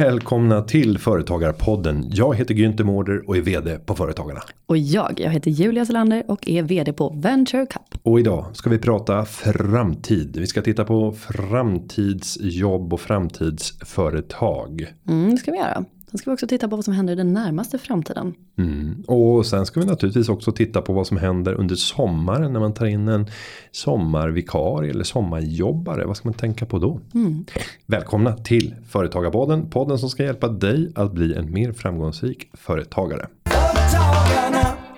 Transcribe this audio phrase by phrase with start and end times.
[0.00, 2.04] Välkomna till Företagarpodden.
[2.10, 4.40] Jag heter Günther Mårder och är vd på Företagarna.
[4.66, 8.00] Och jag, jag heter Julia Selander och är vd på Venture Cup.
[8.02, 10.36] Och idag ska vi prata framtid.
[10.36, 14.86] Vi ska titta på framtidsjobb och framtidsföretag.
[15.08, 15.84] Mm, det ska vi göra.
[16.10, 18.34] Sen ska vi också titta på vad som händer i den närmaste framtiden.
[18.58, 19.04] Mm.
[19.06, 22.74] Och sen ska vi naturligtvis också titta på vad som händer under sommaren när man
[22.74, 23.26] tar in en
[23.70, 26.04] sommarvikarie eller sommarjobbare.
[26.04, 27.00] Vad ska man tänka på då?
[27.14, 27.44] Mm.
[27.86, 29.70] Välkomna till Företagarpodden.
[29.70, 33.26] Podden som ska hjälpa dig att bli en mer framgångsrik företagare.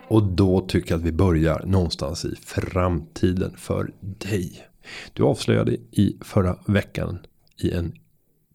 [0.08, 4.66] Och då tycker jag att vi börjar någonstans i framtiden för dig.
[5.12, 7.18] Du avslöjade i förra veckan
[7.58, 7.92] i en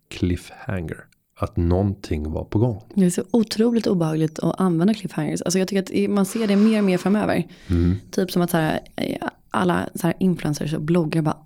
[0.09, 1.03] cliffhanger
[1.37, 2.83] att någonting var på gång.
[2.95, 5.41] Det är så otroligt obehagligt att använda cliffhangers.
[5.41, 7.47] Alltså jag tycker att man ser det mer och mer framöver.
[7.67, 7.95] Mm.
[8.11, 8.79] Typ som att så här,
[9.51, 11.37] alla så här influencers och bloggar bara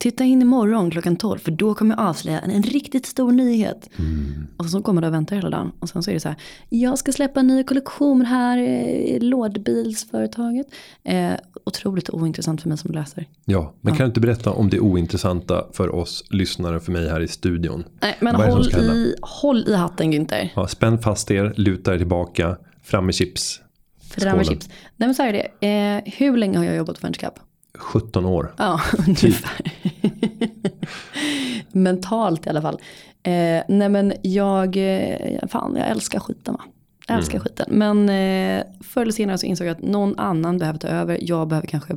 [0.00, 3.90] Titta in imorgon klockan 12 för då kommer jag avslöja en, en riktigt stor nyhet.
[3.98, 4.46] Mm.
[4.56, 5.72] Och så kommer du och väntar hela dagen.
[5.78, 6.36] Och sen så är det så här.
[6.68, 10.66] Jag ska släppa en ny kollektion här i lådbilsföretaget.
[11.04, 11.32] Eh,
[11.64, 13.24] otroligt ointressant för mig som läser.
[13.44, 13.96] Ja, men ja.
[13.96, 17.84] kan du inte berätta om det ointressanta för oss lyssnare för mig här i studion?
[18.00, 20.48] Nej, men håll i, håll i hatten Günther.
[20.56, 23.60] Ja, spänn fast er, luta er tillbaka, fram med chips.
[24.10, 24.68] Fram med chips.
[24.96, 25.66] Nej men så är det.
[25.66, 27.34] Eh, hur länge har jag jobbat på Cup?
[27.78, 28.54] 17 år.
[28.56, 29.72] Ja, ungefär.
[31.72, 32.80] Mentalt i alla fall.
[33.22, 36.60] Eh, nej men jag, eh, fan jag älskar skiten va.
[37.08, 37.44] Jag älskar mm.
[37.44, 37.66] skiten.
[37.70, 41.18] Men eh, förr eller senare så insåg jag att någon annan behöver ta över.
[41.20, 41.96] Jag behöver kanske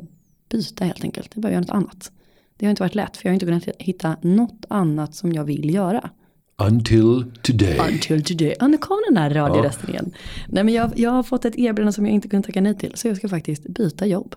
[0.50, 1.32] byta helt enkelt.
[1.34, 2.12] Jag behöver göra något annat.
[2.58, 5.44] Det har inte varit lätt för jag har inte kunnat hitta något annat som jag
[5.44, 6.10] vill göra.
[6.58, 7.80] Until today.
[7.80, 8.56] Until today.
[8.60, 9.94] Ja, nu kom den här radiorösten ja.
[9.94, 10.12] igen.
[10.48, 12.92] Nej, men jag, jag har fått ett erbjudande som jag inte kunde tacka nej till.
[12.96, 14.36] Så jag ska faktiskt byta jobb.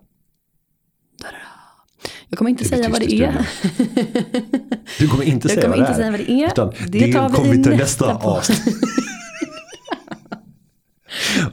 [2.28, 3.48] Jag kommer inte säga vad det är.
[4.98, 5.94] Du kommer inte säga kommer vad det är.
[5.94, 6.46] Säga vad det är.
[6.46, 8.76] Utan det, det tar vi kommer vi till nästa avsnitt.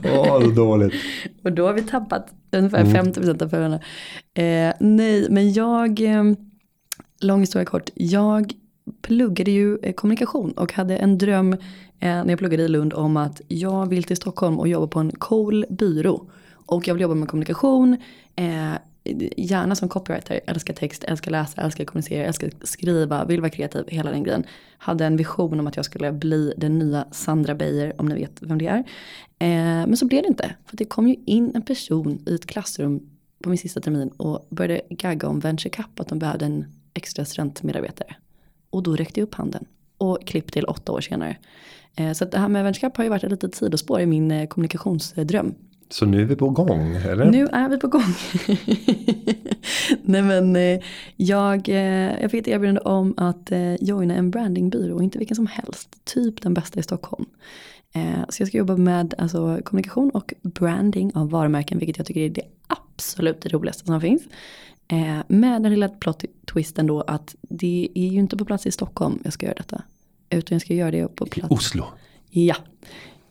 [0.04, 0.94] Åh, oh, dåligt.
[1.44, 3.06] Och då har vi tappat ungefär mm.
[3.06, 3.80] 50% av förarna.
[4.34, 6.24] Eh, nej, men jag, eh,
[7.20, 8.52] lång historia kort, jag
[9.02, 11.58] pluggade ju eh, kommunikation och hade en dröm eh,
[12.00, 15.10] när jag pluggade i Lund om att jag vill till Stockholm och jobba på en
[15.10, 16.30] cool byrå.
[16.66, 17.96] Och jag vill jobba med kommunikation,
[18.36, 18.72] eh,
[19.36, 24.10] gärna som copywriter, älskar text, älskar läsa, älskar kommunicera, älskar skriva, vill vara kreativ, hela
[24.10, 24.44] den grejen.
[24.78, 28.42] Hade en vision om att jag skulle bli den nya Sandra Beijer, om ni vet
[28.42, 28.78] vem det är.
[29.38, 32.46] Eh, men så blev det inte, för det kom ju in en person i ett
[32.46, 33.10] klassrum
[33.42, 37.24] på min sista termin och började gagga om Venture Cup, att de behövde en extra
[37.24, 38.16] studentmedarbetare.
[38.70, 39.64] Och då räckte jag upp handen
[39.98, 41.36] och klipp till åtta år senare.
[41.96, 44.30] Eh, så det här med Venture Cup har ju varit ett litet sidospår i min
[44.30, 45.54] eh, kommunikationsdröm.
[45.90, 47.30] Så nu är vi på gång, eller?
[47.30, 48.14] Nu är vi på gång.
[50.02, 50.80] Nej men eh,
[51.16, 55.46] jag, eh, jag fick ett erbjudande om att eh, joina en brandingbyrå, inte vilken som
[55.46, 57.26] helst, typ den bästa i Stockholm.
[58.28, 62.28] Så jag ska jobba med alltså, kommunikation och branding av varumärken, vilket jag tycker är
[62.28, 64.22] det absolut roligaste som finns.
[65.26, 69.18] Med den lilla plot twisten då att det är ju inte på plats i Stockholm
[69.24, 69.82] jag ska göra detta.
[70.30, 71.52] Utan jag ska göra det på plats.
[71.52, 71.84] I Oslo.
[72.30, 72.56] Ja.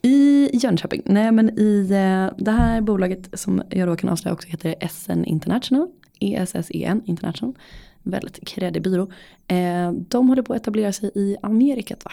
[0.02, 4.48] I Jönköping, nej men i eh, det här bolaget som jag då kan avslöja också
[4.48, 5.88] heter SN International.
[6.20, 7.54] ESSEN International.
[8.04, 9.12] Väldigt kreddig byrå.
[9.48, 12.12] Eh, de håller på att etablera sig i Amerikat va?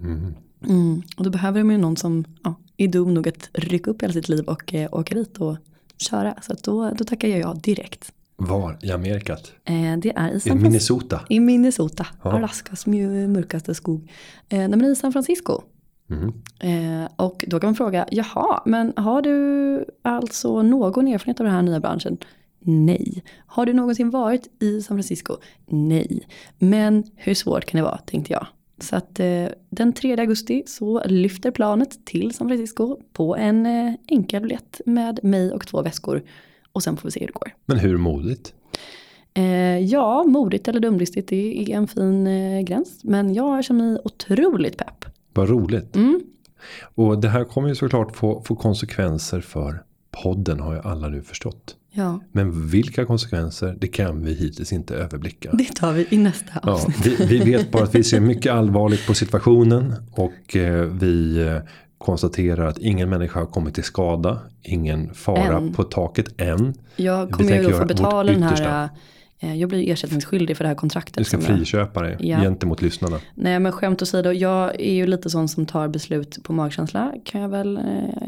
[0.00, 0.34] Mm.
[0.64, 1.02] Mm.
[1.16, 4.12] Och då behöver de ju någon som ja, är dum nog att rycka upp hela
[4.12, 5.56] sitt liv och eh, åka dit och
[5.98, 6.34] köra.
[6.42, 8.12] Så då, då tackar jag ja direkt.
[8.36, 9.52] Var i Amerikat?
[9.64, 11.20] Eh, det är i San I Minnesota?
[11.28, 12.32] I Minnesota, ja.
[12.32, 14.10] Alaskas mörkaste skog.
[14.48, 15.62] Eh, nej, men i San Francisco.
[16.12, 17.02] Mm.
[17.04, 21.54] Eh, och då kan man fråga, jaha, men har du alltså någon erfarenhet av den
[21.54, 22.18] här nya branschen?
[22.64, 23.24] Nej.
[23.46, 25.36] Har du någonsin varit i San Francisco?
[25.66, 26.26] Nej.
[26.58, 28.46] Men hur svårt kan det vara, tänkte jag.
[28.78, 33.94] Så att eh, den 3 augusti så lyfter planet till San Francisco på en eh,
[34.06, 36.22] enkel biljett med mig och två väskor.
[36.72, 37.54] Och sen får vi se hur det går.
[37.66, 38.54] Men hur modigt?
[39.34, 43.04] Eh, ja, modigt eller dumdristigt det är en fin eh, gräns.
[43.04, 45.01] Men jag känner mig otroligt pepp.
[45.34, 45.96] Vad roligt.
[45.96, 46.20] Mm.
[46.94, 49.82] Och det här kommer ju såklart få, få konsekvenser för
[50.22, 51.76] podden har ju alla nu förstått.
[51.92, 52.20] Ja.
[52.32, 55.50] Men vilka konsekvenser det kan vi hittills inte överblicka.
[55.52, 56.96] Det tar vi i nästa avsnitt.
[57.04, 61.46] Ja, vi, vi vet bara att vi ser mycket allvarligt på situationen och eh, vi
[61.46, 61.56] eh,
[61.98, 64.40] konstaterar att ingen människa har kommit till skada.
[64.62, 65.72] Ingen fara än.
[65.72, 66.74] på taket än.
[66.96, 68.88] Jag kommer ju då få betala den här
[69.42, 71.14] jag blir ersättningsskyldig för det här kontraktet.
[71.16, 72.40] Du ska friköpa dig ja.
[72.40, 73.20] gentemot lyssnarna.
[73.34, 77.12] Nej men skämt åsido, jag är ju lite sån som tar beslut på magkänsla.
[77.24, 77.82] Kan jag väl, eh,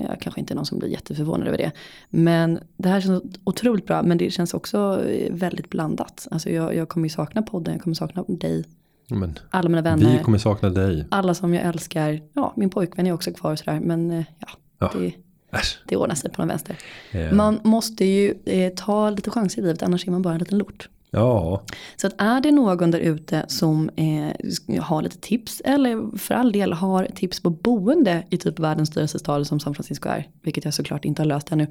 [0.08, 1.72] jag kanske inte är någon som blir jätteförvånad över det.
[2.10, 6.28] Men det här känns otroligt bra men det känns också eh, väldigt blandat.
[6.30, 8.64] Alltså jag, jag kommer ju sakna podden, jag kommer sakna dig.
[9.08, 10.18] Men alla mina vänner.
[10.18, 11.06] vi kommer sakna dig.
[11.10, 12.20] Alla som jag älskar.
[12.32, 13.80] Ja, min pojkvän är också kvar och sådär.
[13.80, 14.90] Men eh, ja, Ja.
[14.98, 15.12] det,
[15.58, 15.78] Äsch.
[15.88, 16.76] det ordnar sig på den vänster.
[17.10, 20.40] Eh, Man måste ju eh, ta lite chanser i livet, annars är man bara en
[20.40, 20.88] liten lort.
[21.14, 21.62] Ja,
[21.96, 26.52] Så att är det någon där ute som eh, har lite tips eller för all
[26.52, 30.64] del har tips på boende i typ världens dyraste stad som San Francisco är, vilket
[30.64, 31.66] jag såklart inte har löst ännu.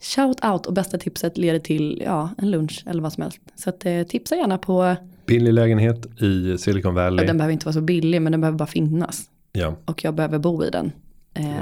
[0.00, 3.38] Shout out och bästa tipset leder till ja, en lunch eller vad som helst.
[3.54, 4.96] Så att, eh, tipsa gärna på,
[5.26, 7.26] billig lägenhet i Silicon Valley.
[7.26, 9.22] den behöver inte vara så billig men den behöver bara finnas.
[9.52, 10.92] Ja, Och jag behöver bo i den.
[11.34, 11.54] Eh.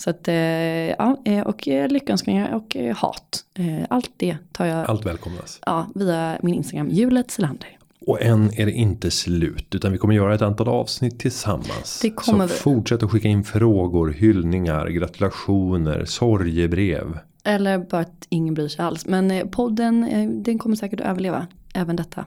[0.00, 3.44] Så att, eh, ja, eh, och eh, lyckönskningar och hat.
[3.88, 5.60] Allt det tar jag allt välkomnas.
[5.66, 7.76] ja, via min Instagram, Julet Selander.
[8.06, 11.98] Och än är det inte slut utan vi kommer göra ett antal avsnitt tillsammans.
[12.02, 12.58] Det kommer Så vi.
[12.58, 17.18] fortsätt att skicka in frågor, hyllningar, gratulationer, sorgebrev.
[17.44, 19.06] Eller bara att ingen bryr sig alls.
[19.06, 20.06] Men podden,
[20.42, 21.46] den kommer säkert att överleva.
[21.74, 22.24] Även detta.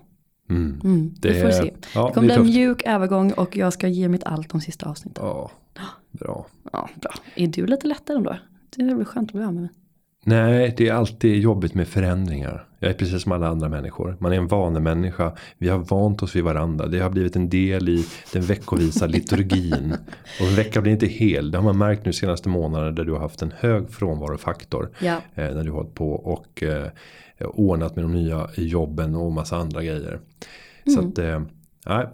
[0.49, 0.81] Mm.
[0.83, 1.73] Mm, det, Det- får vi se.
[1.95, 4.61] ja, det kommer det bli en mjuk övergång och jag ska ge mitt allt de
[4.61, 5.23] sista avsnitten.
[5.25, 5.51] Ja,
[6.13, 6.45] bra.
[6.71, 7.11] Ja, bra.
[7.35, 8.37] Är du lite lättare ändå?
[8.75, 9.71] Det blir skönt att bli av med mig.
[10.25, 12.65] Nej, det är alltid jobbigt med förändringar.
[12.79, 14.17] Jag är precis som alla andra människor.
[14.19, 15.33] Man är en vanemänniska.
[15.57, 16.87] Vi har vant oss vid varandra.
[16.87, 19.95] Det har blivit en del i den veckovisa liturgin.
[20.41, 21.51] Och en vecka blir inte hel.
[21.51, 24.89] Det har man märkt nu senaste månaderna där du har haft en hög frånvarofaktor.
[24.99, 25.15] Ja.
[25.35, 26.87] Eh, när du har hållit på och eh,
[27.39, 30.19] ordnat med de nya jobben och massa andra grejer.
[30.93, 31.41] Så att eh,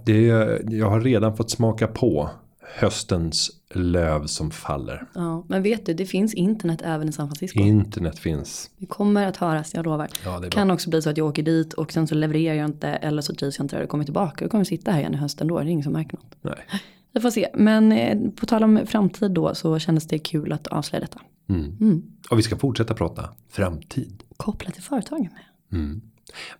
[0.05, 0.21] det,
[0.69, 2.29] jag har redan fått smaka på
[2.75, 5.05] höstens löv som faller.
[5.13, 5.45] ja.
[5.47, 7.59] Men vet du, det finns internet även i San Francisco.
[7.59, 8.69] Internet finns.
[8.77, 10.07] Vi kommer att höras, jag lovar.
[10.25, 10.49] Ja, det bra.
[10.49, 13.21] kan också bli så att jag åker dit och sen så levererar jag inte eller
[13.21, 14.45] så trivs jag inte där och kommer tillbaka.
[14.45, 16.35] Då kommer jag sitta här igen i hösten då, det är ingen som märker något.
[16.41, 16.65] Nej.
[17.13, 20.67] Vi får se, men eh, på tal om framtid då så kändes det kul att
[20.67, 21.21] avslöja detta.
[21.49, 21.77] Mm.
[21.81, 22.03] Mm.
[22.31, 24.23] Och vi ska fortsätta prata framtid.
[24.37, 25.79] Kopplat till företagen med.
[25.79, 26.01] Mm.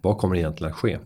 [0.01, 0.99] Vad kommer egentligen att ske?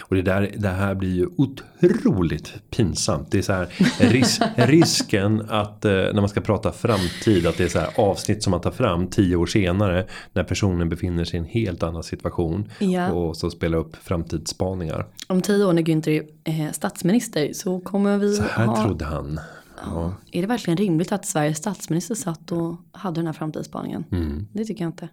[0.00, 3.30] Och det, där, det här blir ju otroligt pinsamt.
[3.30, 3.68] Det är så här
[3.98, 8.42] ris risken att eh, när man ska prata framtid att det är så här avsnitt
[8.42, 12.02] som man tar fram tio år senare när personen befinner sig i en helt annan
[12.02, 13.10] situation Ja.
[13.12, 15.06] och så spelar upp framtidsspaningar.
[15.26, 18.84] Om tio år när Günther är eh, statsminister så kommer vi Så här ha...
[18.84, 19.40] trodde han.
[19.84, 20.14] Ja.
[20.32, 24.04] Är det verkligen rimligt att Sveriges statsminister satt och hade den här framtidsspaningen?
[24.12, 24.46] Mm.
[24.52, 25.08] Det tycker jag inte.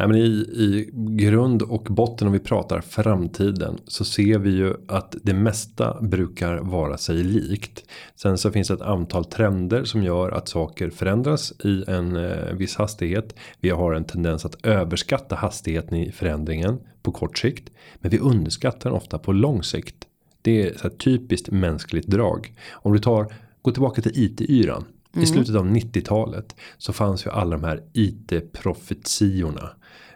[0.00, 4.74] Nej, men i, I grund och botten om vi pratar framtiden så ser vi ju
[4.88, 7.84] att det mesta brukar vara sig likt.
[8.16, 12.54] Sen så finns det ett antal trender som gör att saker förändras i en eh,
[12.54, 13.34] viss hastighet.
[13.60, 17.70] Vi har en tendens att överskatta hastigheten i förändringen på kort sikt.
[17.98, 19.96] Men vi underskattar den ofta på lång sikt.
[20.42, 22.52] Det är så här typiskt mänskligt drag.
[22.72, 23.32] Om du tar,
[23.62, 24.84] gå tillbaka till IT-yran.
[25.16, 29.70] I slutet av 90-talet så fanns ju alla de här IT-profetiorna.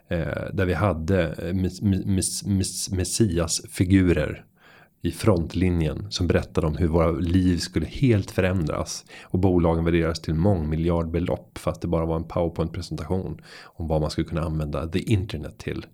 [0.09, 4.45] Eh, där vi hade eh, mes, mes, mes, messiasfigurer
[5.03, 9.05] i frontlinjen som berättade om hur våra liv skulle helt förändras.
[9.23, 14.27] Och bolagen värderas till mångmiljardbelopp fast det bara var en powerpoint-presentation om vad man skulle
[14.27, 15.87] kunna använda the internet till.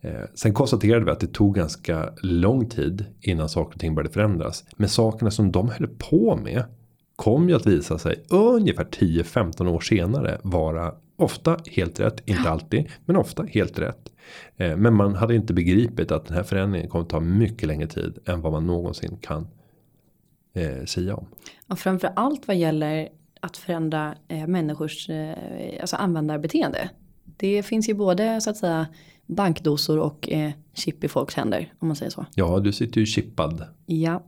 [0.00, 4.12] Eh, sen konstaterade vi att det tog ganska lång tid innan saker och ting började
[4.12, 4.64] förändras.
[4.76, 6.64] Men sakerna som de höll på med
[7.22, 12.88] kom ju att visa sig ungefär 10-15 år senare vara ofta helt rätt, inte alltid,
[13.04, 14.12] men ofta helt rätt.
[14.56, 18.18] Eh, men man hade inte begripit att den här förändringen kommer ta mycket längre tid
[18.26, 19.48] än vad man någonsin kan
[20.54, 21.26] eh, säga om.
[21.68, 23.08] Och framför allt vad gäller
[23.40, 25.36] att förändra eh, människors eh,
[25.80, 26.90] alltså användarbeteende.
[27.24, 28.86] Det finns ju både så att säga
[29.26, 32.26] bankdosor och eh, chip i folks händer om man säger så.
[32.34, 33.64] Ja, du sitter ju chippad.
[33.86, 34.22] Ja,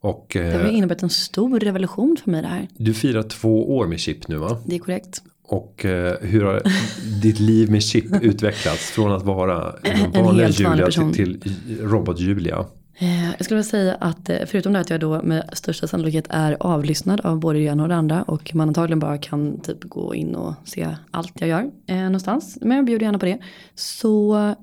[0.00, 2.68] Och det har eh, inneburit en stor revolution för mig det här.
[2.76, 4.58] du firar två år med chip nu va?
[4.66, 5.22] Det är korrekt.
[5.42, 6.62] Och eh, hur har
[7.22, 12.66] ditt liv med chip utvecklats från att vara en En vanlig Julia till, till robot-Julia?
[13.00, 16.56] Jag skulle vilja säga att eh, förutom det att jag då med största sannolikhet är
[16.60, 20.14] avlyssnad av både det ena och det andra och man antagligen bara kan typ gå
[20.14, 22.58] in och se allt jag gör eh, någonstans.
[22.60, 23.38] Men jag bjuder gärna på det.
[23.74, 24.54] Så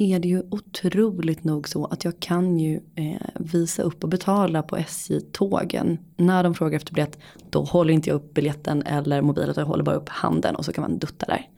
[0.00, 4.62] är det ju otroligt nog så att jag kan ju eh, visa upp och betala
[4.62, 5.98] på SJ-tågen.
[6.16, 7.18] När de frågar efter biljett
[7.50, 10.64] då håller inte jag upp biljetten eller mobilen utan jag håller bara upp handen och
[10.64, 11.48] så kan man dutta där.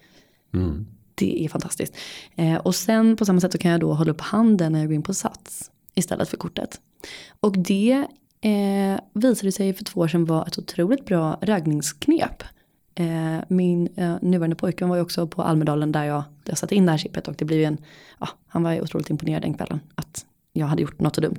[0.54, 0.86] Mm.
[1.14, 1.96] Det är fantastiskt.
[2.36, 4.88] Eh, och sen på samma sätt så kan jag då hålla upp handen när jag
[4.88, 6.80] går in på Sats istället för kortet.
[7.40, 8.06] Och det
[8.40, 12.42] eh, visade sig för två år sedan vara ett otroligt bra raggningsknep.
[12.94, 16.74] Eh, min eh, nuvarande pojkvän var ju också på Almedalen där jag, där jag satte
[16.74, 17.78] in det här chippet och det blev ju en,
[18.20, 21.38] ja, han var ju otroligt imponerad den kvällen att jag hade gjort något så dumt.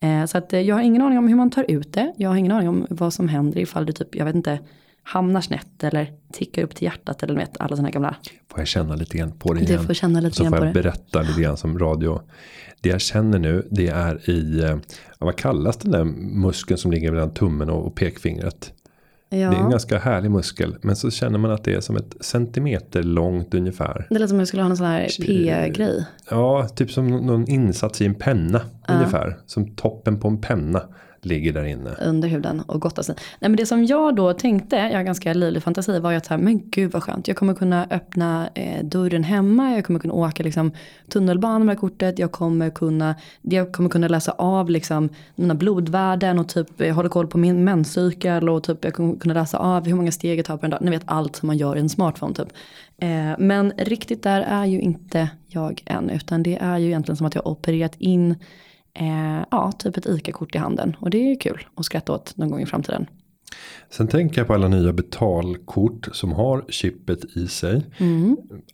[0.00, 2.12] Eh, så att eh, jag har ingen aning om hur man tar ut det.
[2.16, 4.58] Jag har ingen aning om vad som händer ifall det typ, jag vet inte,
[5.02, 8.16] hamnar snett eller tickar upp till hjärtat eller vet alla sådana gamla.
[8.50, 9.84] Får jag känna lite grann på det Du igen.
[9.86, 10.82] får känna lite Så grann får på jag det.
[10.82, 12.20] berätta lite grann som radio.
[12.80, 14.76] Det jag känner nu det är i, eh,
[15.18, 16.04] vad kallas den där
[16.40, 18.72] muskeln som ligger mellan tummen och pekfingret.
[19.30, 19.36] Ja.
[19.50, 20.76] Det är en ganska härlig muskel.
[20.82, 24.06] Men så känner man att det är som ett centimeter långt ungefär.
[24.10, 26.06] Det lät som att jag skulle ha en sån här P-grej.
[26.30, 29.38] Ja, typ som någon insats i en penna ungefär.
[29.46, 30.82] Som toppen på en penna
[31.22, 31.90] ligger där inne.
[31.90, 33.14] under huden och gottar sig.
[33.40, 36.26] Nej men det som jag då tänkte, jag har ganska livlig fantasi, var ju att
[36.26, 37.28] så här, men gud vad skönt.
[37.28, 40.72] Jag kommer kunna öppna eh, dörren hemma, jag kommer kunna åka liksom,
[41.08, 45.54] tunnelbana med det här kortet, jag kommer kunna, jag kommer kunna läsa av liksom, mina
[45.54, 49.58] blodvärden och typ eh, hålla koll på min menscykel och typ jag kommer kunna läsa
[49.58, 50.82] av hur många steg jag tar på en dag.
[50.82, 52.48] Ni vet allt som man gör i en smartphone typ.
[52.98, 57.26] Eh, men riktigt där är ju inte jag än, utan det är ju egentligen som
[57.26, 58.34] att jag har opererat in
[58.94, 60.96] Eh, ja, typ ett ICA-kort i handen.
[61.00, 63.06] Och det är kul att skratta åt någon gång i framtiden.
[63.90, 67.86] Sen tänker jag på alla nya betalkort som har chippet i sig.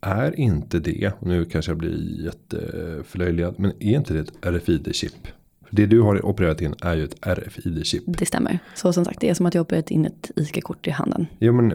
[0.01, 5.29] Är inte det, nu kanske jag blir jätteförlöjligad, men är inte det ett RFID-chip?
[5.71, 8.03] Det du har opererat in är ju ett RFID-chip.
[8.07, 8.59] Det stämmer.
[8.75, 11.27] Så som sagt, det är som att jag opererat in ett ICA-kort i handen.
[11.39, 11.73] Jo men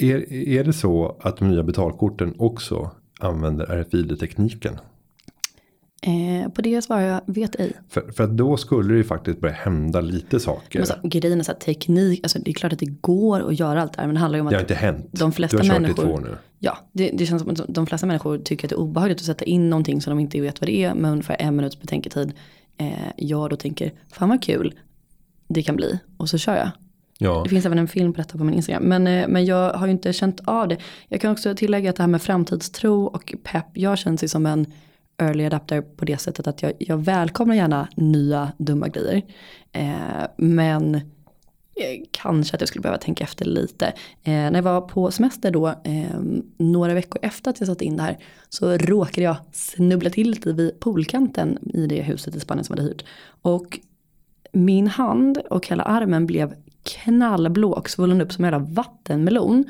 [0.00, 4.78] är, är det så att de nya betalkorten också använder RFID-tekniken?
[6.02, 7.72] Eh, på det svarar jag, vet ej.
[7.88, 10.78] För, för att då skulle det ju faktiskt börja hända lite saker.
[10.78, 13.58] Men så, grejen är så här, teknik, alltså det är klart att det går att
[13.58, 14.06] göra allt det här.
[14.06, 15.08] Men det handlar ju om det har att inte hänt.
[15.12, 16.36] de flesta du har kört människor- i två nu.
[16.58, 19.24] Ja, det, det känns som att de flesta människor tycker att det är obehagligt att
[19.24, 22.32] sätta in någonting som de inte vet vad det är med ungefär en minuts betänketid.
[22.76, 24.74] Eh, jag då tänker, fan vad kul
[25.48, 25.98] det kan bli.
[26.16, 26.70] Och så kör jag.
[27.18, 28.82] Ja, Det finns även en film på detta på min Instagram.
[28.82, 30.76] Men, eh, men jag har ju inte känt av det.
[31.08, 33.66] Jag kan också tillägga att det här med framtidstro och pepp.
[33.74, 34.66] Jag känns ju som en
[35.20, 39.22] early adapter på det sättet att jag, jag välkomnar gärna nya dumma grejer.
[39.72, 41.00] Eh, men eh,
[42.10, 43.86] kanske att jag skulle behöva tänka efter lite.
[44.22, 46.20] Eh, när jag var på semester då, eh,
[46.56, 50.52] några veckor efter att jag satt in det här, så råkade jag snubbla till lite
[50.52, 53.04] vid poolkanten i det huset i Spanien som jag hade hyrt.
[53.42, 53.80] Och
[54.52, 59.64] min hand och hela armen blev knallblå och svullen upp som en jävla vattenmelon.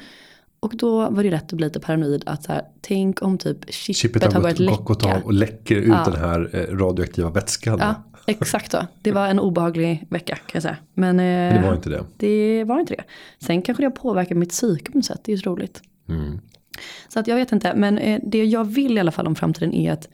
[0.61, 3.73] Och då var det rätt att bli lite paranoid att så här, tänk om typ
[3.75, 5.23] chippet, chippet har börjat läcka.
[5.25, 6.05] och läcker ut Ja.
[6.05, 7.79] den här eh, radioaktiva vätskan.
[7.79, 7.95] Ja,
[8.27, 8.87] exakt så.
[9.03, 10.77] Det var en obehaglig vecka kan jag säga.
[10.95, 12.05] Men, Men eh, det var inte det.
[12.17, 13.05] det var inte det.
[13.47, 15.21] Sen kanske det har påverkat mitt psyke på något sätt.
[15.25, 15.83] Det är ju så roligt.
[16.09, 16.41] Mm.
[17.09, 17.75] Så att jag vet inte.
[17.75, 20.09] Men eh, det jag vill i alla fall om framtiden är att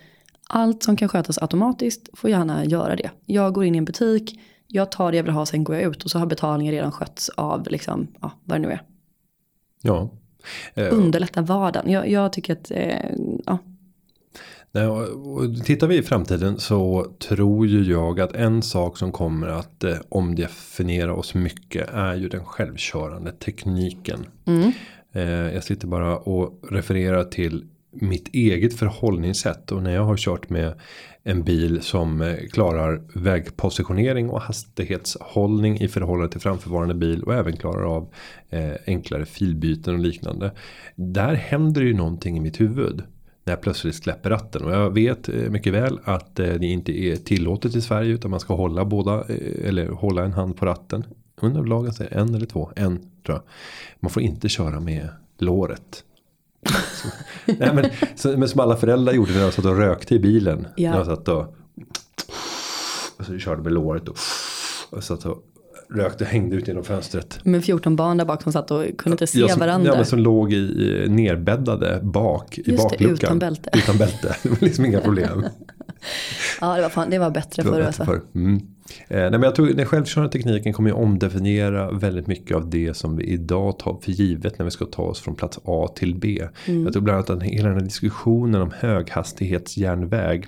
[0.49, 3.11] allt som kan skötas automatiskt får gärna göra det.
[3.26, 5.91] Jag går in i en butik, jag tar det jag vill ha, sen går jag
[5.91, 8.83] ut och så har betalningen redan skötts av liksom, ja, vad det nu är.
[9.83, 10.11] Ja.
[10.75, 11.91] Eh, Underlätta vardagen.
[11.91, 13.11] Jag, jag tycker att, eh,
[13.47, 13.59] ja,
[15.65, 19.97] tittar vi i framtiden så tror ju jag att en sak som kommer att eh,
[20.09, 24.26] omdefiniera oss mycket är ju den självkörande tekniken.
[25.12, 25.23] Eh,
[25.55, 27.65] jag sitter bara och refererar till
[28.00, 30.75] mitt eget förhållningssätt och när jag har kört med
[31.23, 37.57] en bil som eh, klarar vägpositionering och hastighetshållning i förhållande till framförvarande bil och även
[37.57, 38.12] klarar av
[38.50, 40.53] eh, enklare filbyten och liknande.
[40.95, 43.03] Där händer ju någonting i mitt huvud
[43.47, 44.65] när jag plötsligt släpper ratten.
[44.65, 48.31] Och jag vet eh, mycket väl att eh, det inte är tillåtet i Sverige utan
[48.31, 51.05] man ska hålla båda eh, eller hålla en hand på ratten.
[51.41, 53.43] Undrar lagen säger en eller två, en tror jag.
[54.00, 56.05] Man får inte köra med låret.
[56.66, 57.08] Så,
[57.46, 57.85] nej, men,
[58.16, 60.66] så, men som alla föräldrar gjorde när de satt och rökte i bilen.
[60.76, 60.90] Ja.
[60.90, 61.56] När de satt och,
[63.18, 64.16] och så körde med låret och,
[64.90, 65.42] och satt och
[65.94, 67.38] rökte och hängde ut genom fönstret.
[67.44, 69.90] med 14 barn där bak som satt och kunde inte se Ja, som, varandra.
[69.90, 73.14] Ja, men som låg i, i nerbäddade bak i Just det, bakluckan.
[73.14, 73.70] utan bälte.
[73.73, 74.37] Utan bälte.
[74.42, 75.44] Det var liksom inga problem.
[76.61, 78.04] Ja, det var, fan, det var bättre Det förr alltså.
[78.04, 78.20] förr.
[78.35, 78.61] Mm.
[79.09, 82.97] Eh, nej, men jag tror den självkörande tekniken kommer ju omdefiniera väldigt mycket av det
[82.97, 86.15] som vi idag tar för givet när vi ska ta oss från plats A till
[86.15, 86.49] B.
[86.67, 86.85] Mm.
[86.85, 90.47] Jag tror bland annat att hela den här diskussionen om höghastighetsjärnväg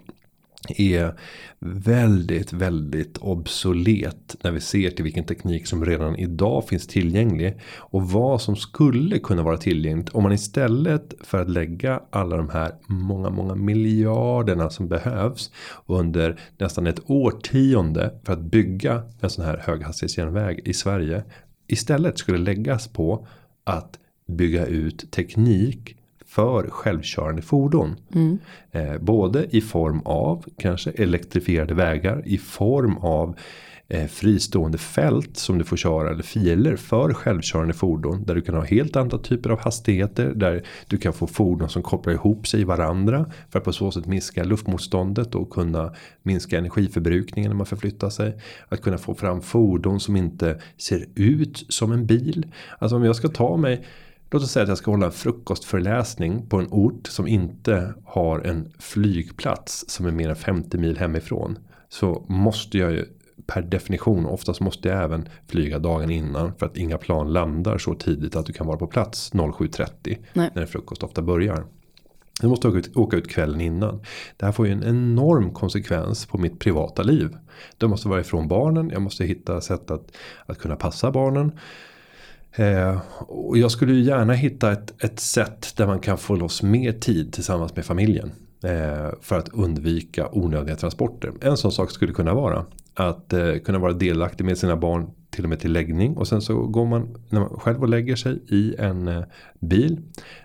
[0.69, 1.15] är
[1.59, 8.11] väldigt, väldigt obsolet när vi ser till vilken teknik som redan idag finns tillgänglig och
[8.11, 12.73] vad som skulle kunna vara tillgängligt om man istället för att lägga alla de här
[12.87, 15.51] många, många miljarderna som behövs
[15.87, 21.23] under nästan ett årtionde för att bygga en sån här höghastighetsjärnväg i Sverige
[21.67, 23.27] istället skulle läggas på
[23.65, 25.98] att bygga ut teknik
[26.39, 27.97] för självkörande fordon.
[28.73, 33.37] Eh, både i form av kanske elektrifierade vägar, i form av
[33.89, 38.25] eh, fristående fält som du får köra eller filer för självkörande fordon.
[38.25, 40.33] Där du kan ha helt andra typer av hastigheter.
[40.35, 43.27] Där du kan få fordon som kopplar ihop sig i varandra.
[43.51, 48.39] För att på så sätt minska luftmotståndet och kunna minska energiförbrukningen när man förflyttar sig.
[48.69, 52.47] Att kunna få fram fordon som inte ser ut som en bil.
[52.79, 53.85] Alltså om jag ska ta mig
[54.31, 58.41] Låt oss säga att jag ska hålla en frukostföreläsning på en ort som inte har
[58.41, 61.59] en flygplats som är mer än 50 mil hemifrån.
[61.89, 63.05] Så måste jag ju
[63.47, 67.95] per definition oftast måste jag även flyga dagen innan för att inga plan landar så
[67.95, 71.65] tidigt att du kan vara på plats 07.30 när en frukost ofta börjar.
[72.41, 74.01] Du måste åka ut, åka ut kvällen innan.
[74.37, 77.37] Det här får ju en enorm konsekvens på mitt privata liv.
[77.79, 80.17] Jag måste vara ifrån barnen, jag måste hitta sätt att,
[80.47, 81.53] att kunna passa barnen.
[82.59, 86.63] Eh, och jag skulle ju gärna hitta ett, ett sätt där man kan få loss
[86.63, 88.33] mer tid tillsammans med familjen.
[88.63, 91.33] Eh, för att undvika onödiga transporter.
[91.41, 95.45] En sån sak skulle kunna vara att eh, kunna vara delaktig med sina barn till
[95.45, 96.17] och med till läggning.
[96.17, 99.25] Och sen så går man, när man själv och lägger sig i en eh,
[99.61, 100.01] bil.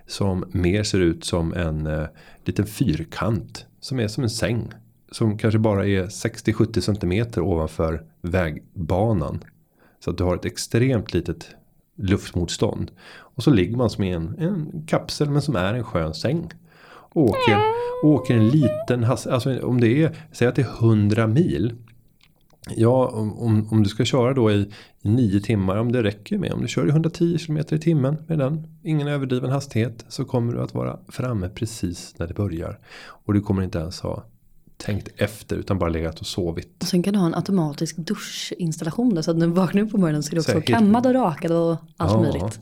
[0.08, 2.06] Som mer ser ut som en eh,
[2.46, 3.66] liten fyrkant.
[3.80, 4.72] Som är som en säng.
[5.12, 9.44] Som kanske bara är 60-70 cm ovanför vägbanan.
[10.00, 11.56] Så att du har ett extremt litet
[11.96, 12.92] luftmotstånd.
[13.10, 16.52] Och så ligger man som i en, en kapsel men som är en skön säng.
[16.86, 17.60] Och åker,
[18.04, 21.74] åker en liten hastighet, alltså om det är, säg att det är 100 mil.
[22.76, 24.70] Ja, om, om du ska köra då i,
[25.02, 28.18] i 9 timmar, om det räcker med, om du kör i 110 km i timmen
[28.28, 32.80] med den, ingen överdriven hastighet, så kommer du att vara framme precis när det börjar.
[33.00, 34.24] Och du kommer inte ens ha
[34.84, 36.82] tänkt efter utan bara legat och sovit.
[36.82, 39.92] Och sen kan du ha en automatisk duschinstallation där så att när du vaknar upp
[39.92, 42.22] på morgonen så är du också kammad och rakad och allt ja.
[42.22, 42.60] möjligt.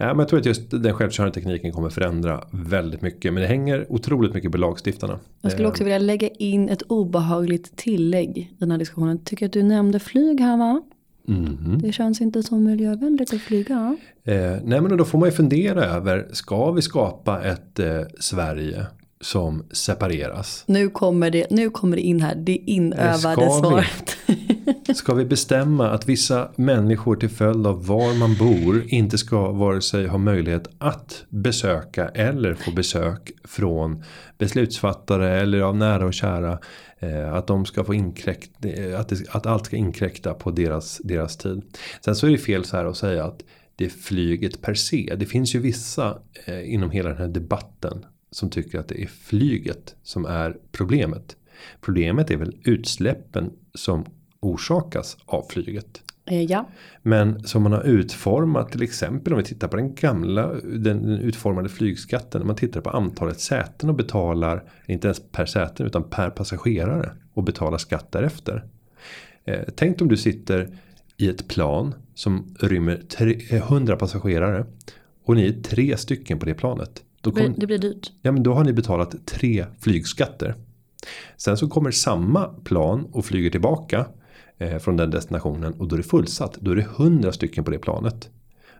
[0.00, 3.32] Ja, men jag tror att just den självkörande tekniken kommer förändra väldigt mycket.
[3.32, 5.18] Men det hänger otroligt mycket på lagstiftarna.
[5.40, 9.24] Jag skulle också vilja lägga in ett obehagligt tillägg i den här diskussionen.
[9.24, 10.82] Tycker att du nämnde flyg här va?
[11.28, 11.78] Mm.
[11.82, 13.96] Det känns inte så miljövänligt att flyga.
[14.24, 16.28] Eh, nej men då får man ju fundera över.
[16.32, 18.86] Ska vi skapa ett eh, Sverige
[19.20, 20.64] som separeras.
[20.66, 24.16] Nu kommer det, nu kommer det in här, det inövade svaret.
[24.96, 29.80] ska vi bestämma att vissa människor till följd av var man bor inte ska vare
[29.80, 34.04] sig ha möjlighet att besöka eller få besök från
[34.38, 36.58] beslutsfattare eller av nära och kära.
[36.98, 41.62] Eh, att de ska få inkräkta, att, att allt ska inkräkta på deras, deras tid.
[42.04, 43.42] Sen så är det fel så här att säga att
[43.76, 45.14] det är flyget per se.
[45.16, 49.06] Det finns ju vissa eh, inom hela den här debatten som tycker att det är
[49.06, 51.36] flyget som är problemet.
[51.80, 54.04] Problemet är väl utsläppen som
[54.40, 56.02] orsakas av flyget.
[56.30, 56.68] Eh, ja.
[57.02, 61.68] Men som man har utformat till exempel om vi tittar på den gamla den, utformade
[61.68, 62.40] flygskatten.
[62.40, 67.12] När man tittar på antalet säten och betalar inte ens per säte utan per passagerare
[67.34, 68.64] och betalar skatt därefter.
[69.44, 70.78] Eh, tänk om du sitter
[71.16, 73.02] i ett plan som rymmer
[73.50, 74.66] 100 eh, passagerare
[75.24, 77.02] och ni är tre stycken på det planet.
[77.20, 78.12] Då kom, det blir dyrt.
[78.22, 80.54] Ja men då har ni betalat tre flygskatter.
[81.36, 84.06] Sen så kommer samma plan och flyger tillbaka
[84.58, 86.58] eh, från den destinationen och då är det fullsatt.
[86.60, 88.30] Då är det hundra stycken på det planet.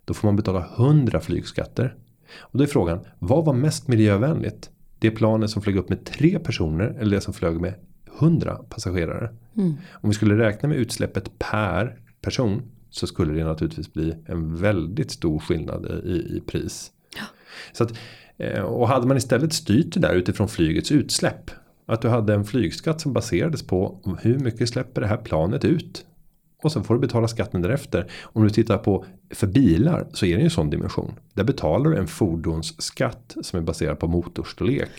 [0.05, 1.95] Då får man betala hundra flygskatter.
[2.39, 4.71] Och då är frågan, vad var mest miljövänligt?
[4.99, 7.75] Det planet som flög upp med tre personer eller det som flög med
[8.19, 9.31] hundra passagerare?
[9.57, 9.75] Mm.
[9.93, 15.11] Om vi skulle räkna med utsläppet per person så skulle det naturligtvis bli en väldigt
[15.11, 16.93] stor skillnad i, i pris.
[17.17, 17.25] Ja.
[17.73, 17.93] Så att
[18.39, 21.51] Eh, och hade man istället styrt det där utifrån flygets utsläpp.
[21.87, 26.05] Att du hade en flygskatt som baserades på hur mycket släpper det här planet ut.
[26.63, 28.11] Och sen får du betala skatten därefter.
[28.23, 31.15] Om du tittar på för bilar så är det en sån dimension.
[31.35, 34.91] Där betalar du en fordonsskatt som är baserad på motorstorlek.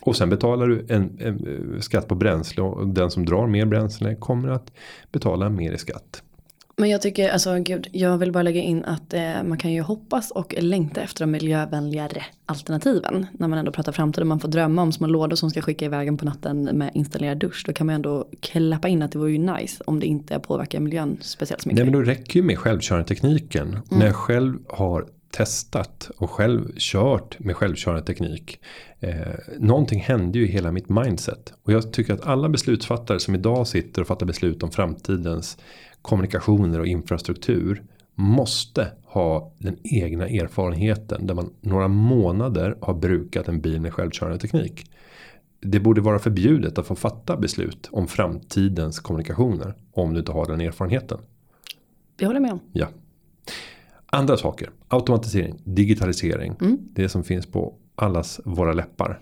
[0.00, 3.66] Och sen betalar du en, en, eh, skatt på bränsle och den som drar mer
[3.66, 4.72] bränsle kommer att
[5.12, 6.22] betala mer i skatt.
[6.82, 9.80] Men jag tycker, alltså gud, jag vill bara lägga in att eh, man kan ju
[9.80, 13.26] hoppas och längta efter de miljövänligare alternativen.
[13.32, 15.84] När man ändå pratar framtid och man får drömma om små lådor som ska skicka
[15.84, 17.64] iväg en på natten med installerad dusch.
[17.66, 20.80] Då kan man ändå klappa in att det vore ju nice om det inte påverkar
[20.80, 21.84] miljön speciellt så mycket.
[21.84, 23.68] Nej men då räcker ju med självkörande tekniken.
[23.68, 23.82] Mm.
[23.88, 28.60] När jag själv har testat och själv kört med självkörande teknik.
[29.00, 29.16] Eh,
[29.58, 31.52] någonting hände ju i hela mitt mindset.
[31.62, 35.58] Och jag tycker att alla beslutsfattare som idag sitter och fattar beslut om framtidens
[36.02, 37.82] kommunikationer och infrastruktur
[38.14, 44.38] måste ha den egna erfarenheten där man några månader har brukat en bil med självkörande
[44.38, 44.90] teknik.
[45.60, 50.46] Det borde vara förbjudet att få fatta beslut om framtidens kommunikationer om du inte har
[50.46, 51.18] den erfarenheten.
[52.16, 52.60] Det håller jag med om.
[52.72, 52.88] Ja.
[54.06, 56.54] Andra saker, automatisering, digitalisering.
[56.60, 56.78] Mm.
[56.92, 59.20] Det som finns på allas våra läppar.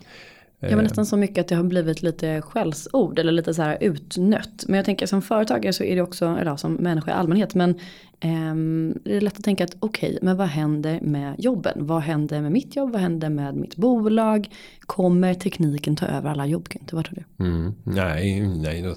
[0.69, 3.77] Ja men nästan så mycket att det har blivit lite skällsord eller lite så här
[3.81, 4.63] utnött.
[4.67, 7.75] Men jag tänker som företagare så är det också, eller som människa i allmänhet, men
[9.03, 11.73] det är lätt att tänka att okej, okay, men vad händer med jobben?
[11.87, 12.91] Vad händer med mitt jobb?
[12.91, 14.49] Vad händer med mitt bolag?
[14.79, 16.69] Kommer tekniken ta över alla jobb?
[16.91, 17.45] Vad tror du?
[17.45, 18.95] Mm, nej, nej,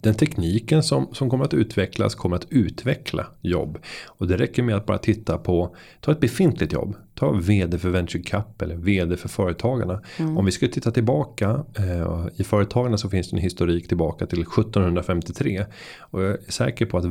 [0.00, 3.78] den tekniken som, som kommer att utvecklas kommer att utveckla jobb.
[4.06, 6.96] Och det räcker med att bara titta på, ta ett befintligt jobb.
[7.14, 10.02] Ta vd för Venture Cup eller vd för Företagarna.
[10.18, 10.38] Mm.
[10.38, 14.40] Om vi skulle titta tillbaka eh, i Företagarna så finns det en historik tillbaka till
[14.40, 15.64] 1753.
[16.00, 17.04] Och jag är säker på att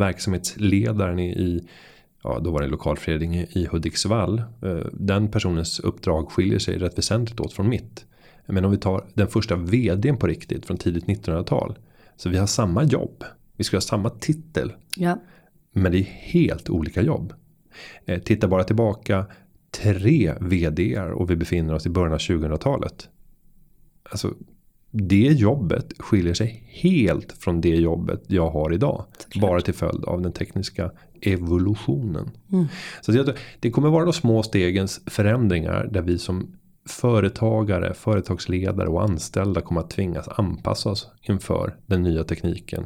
[0.95, 1.67] verksamhetsledaren i, i
[2.23, 4.39] ja, då var det lokalförening i Hudiksvall.
[4.61, 8.05] Eh, den personens uppdrag skiljer sig rätt väsentligt åt från mitt.
[8.47, 11.77] Men om vi tar den första vdn på riktigt från tidigt 1900-tal.
[12.15, 13.23] Så vi har samma jobb.
[13.57, 14.73] Vi ska ha samma titel.
[14.97, 15.19] Ja.
[15.73, 17.33] Men det är helt olika jobb.
[18.05, 19.25] Eh, titta bara tillbaka
[19.71, 23.09] tre vdar och vi befinner oss i början av 2000-talet.
[24.11, 24.33] Alltså
[24.97, 29.05] det jobbet skiljer sig helt från det jobbet jag har idag.
[29.17, 29.41] Såklart.
[29.41, 32.31] Bara till följd av den tekniska evolutionen.
[32.51, 32.65] Mm.
[33.01, 36.55] Så det, det kommer vara de små stegens förändringar där vi som
[36.89, 42.85] företagare, företagsledare och anställda kommer att tvingas anpassa oss inför den nya tekniken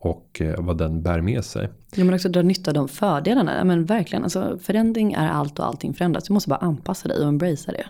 [0.00, 1.68] och eh, vad den bär med sig.
[1.94, 3.64] Ja men också dra nytta av de fördelarna.
[3.64, 6.24] Men verkligen, alltså förändring är allt och allting förändras.
[6.24, 7.86] Du måste bara anpassa dig och embracea det.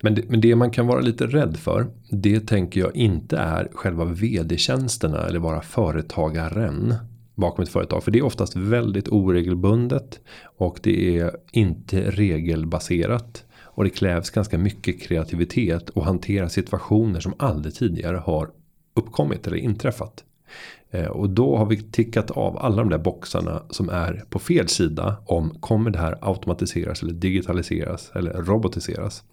[0.00, 1.86] Men det, men det man kan vara lite rädd för.
[2.10, 6.94] Det tänker jag inte är själva vd-tjänsterna eller vara företagaren
[7.34, 8.04] bakom ett företag.
[8.04, 10.20] För det är oftast väldigt oregelbundet.
[10.42, 13.44] Och det är inte regelbaserat.
[13.62, 18.50] Och det krävs ganska mycket kreativitet och hantera situationer som aldrig tidigare har
[18.94, 20.24] uppkommit eller inträffat.
[20.90, 24.68] Eh, och då har vi tickat av alla de där boxarna som är på fel
[24.68, 29.24] sida om kommer det här automatiseras eller digitaliseras eller robotiseras.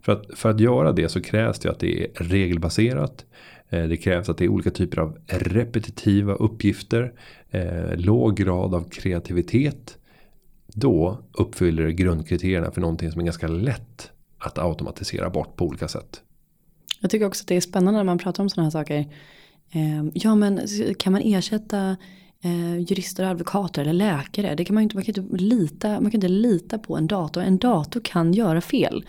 [0.00, 3.24] För att, för att göra det så krävs det att det är regelbaserat.
[3.68, 7.12] Eh, det krävs att det är olika typer av repetitiva uppgifter.
[7.50, 9.98] Eh, låg grad av kreativitet.
[10.66, 15.88] Då uppfyller det grundkriterierna för någonting som är ganska lätt att automatisera bort på olika
[15.88, 16.22] sätt.
[17.00, 19.06] Jag tycker också att det är spännande när man pratar om sådana här saker.
[19.74, 20.60] Ehm, ja men
[20.98, 21.96] kan man ersätta
[22.44, 24.54] eh, jurister, advokater eller läkare?
[24.54, 27.42] Det kan man, inte, man, kan inte lita, man kan inte lita på en dator.
[27.42, 29.04] En dator kan göra fel.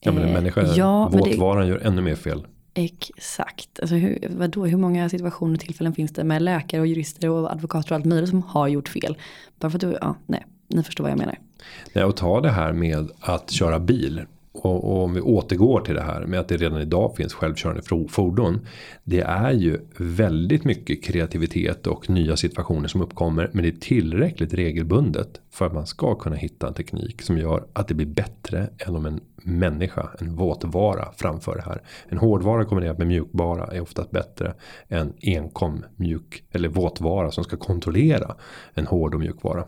[0.00, 2.46] Ja men en eh, människa, ja, våtvaran det, gör ännu mer fel.
[2.74, 3.80] Exakt.
[3.80, 7.52] Alltså hur, vadå, hur många situationer och tillfällen finns det med läkare och jurister och
[7.52, 9.16] advokater och allt möjligt som har gjort fel?
[9.58, 11.38] Bara för att du, ja, nej, ni förstår vad jag menar.
[11.92, 14.26] Nej, och ta det här med att köra bil.
[14.58, 17.82] Och, och, om vi återgår till det här med att det redan idag finns självkörande
[18.08, 18.66] fordon.
[19.04, 23.50] Det är ju väldigt mycket kreativitet och nya situationer som uppkommer.
[23.52, 27.64] Men det är tillräckligt regelbundet för att man ska kunna hitta en teknik som gör
[27.72, 31.82] att det blir bättre än om en människa, en våtvara framför det här.
[32.08, 34.54] En hårdvara kombinerat med mjukvara är oftast bättre
[34.88, 38.34] än enkom mjuk eller våtvara som ska kontrollera
[38.74, 39.64] en hård och mjukvara.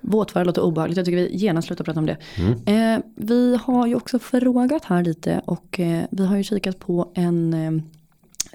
[0.00, 2.16] Våtvara låter obehagligt, jag tycker vi genast slutar prata om det.
[2.38, 2.94] Mm.
[2.96, 7.12] Eh, vi har ju också frågat här lite och eh, vi har ju kikat på
[7.14, 7.82] en eh,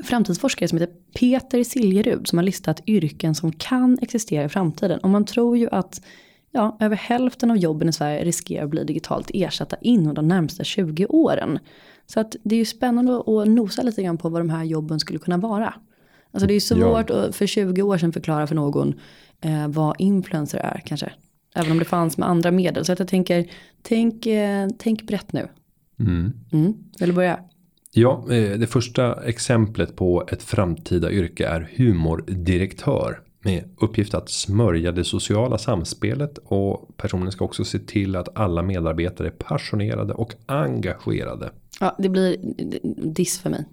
[0.03, 4.99] framtidsforskare som heter Peter Siljerud som har listat yrken som kan existera i framtiden.
[4.99, 6.01] Och man tror ju att
[6.51, 10.63] ja, över hälften av jobben i Sverige riskerar att bli digitalt ersatta inom de närmsta
[10.63, 11.59] 20 åren.
[12.05, 14.99] Så att det är ju spännande att nosa lite grann på vad de här jobben
[14.99, 15.73] skulle kunna vara.
[16.31, 17.31] Alltså det är ju svårt ja.
[17.31, 18.99] för 20 år sedan förklara för någon
[19.41, 21.11] eh, vad influencer är kanske.
[21.55, 22.85] Även om det fanns med andra medel.
[22.85, 25.47] Så att jag tänker, tänk, eh, tänk brett nu.
[25.99, 26.33] Mm.
[26.51, 26.73] Mm.
[26.99, 27.39] Vill du börja?
[27.91, 34.91] Ja, eh, det första exemplet på ett framtida yrke är humordirektör med uppgift att smörja
[34.91, 40.33] det sociala samspelet och personen ska också se till att alla medarbetare är passionerade och
[40.45, 41.51] engagerade.
[41.79, 42.37] Ja, det blir
[43.13, 43.65] diss för mig.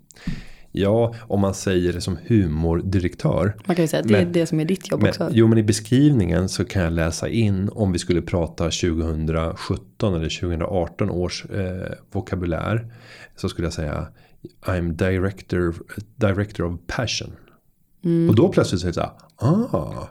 [0.73, 3.57] Ja, om man säger det som humordirektör.
[3.67, 5.29] Man kan ju säga att det men, är det som är ditt jobb men, också.
[5.33, 10.41] Jo, men i beskrivningen så kan jag läsa in om vi skulle prata 2017 eller
[10.41, 12.93] 2018 års eh, vokabulär.
[13.37, 14.07] Så skulle jag säga
[14.67, 15.75] I'm director,
[16.17, 17.33] director of passion.
[18.05, 18.29] Mm.
[18.29, 20.09] Och då plötsligt säger det så här, ah,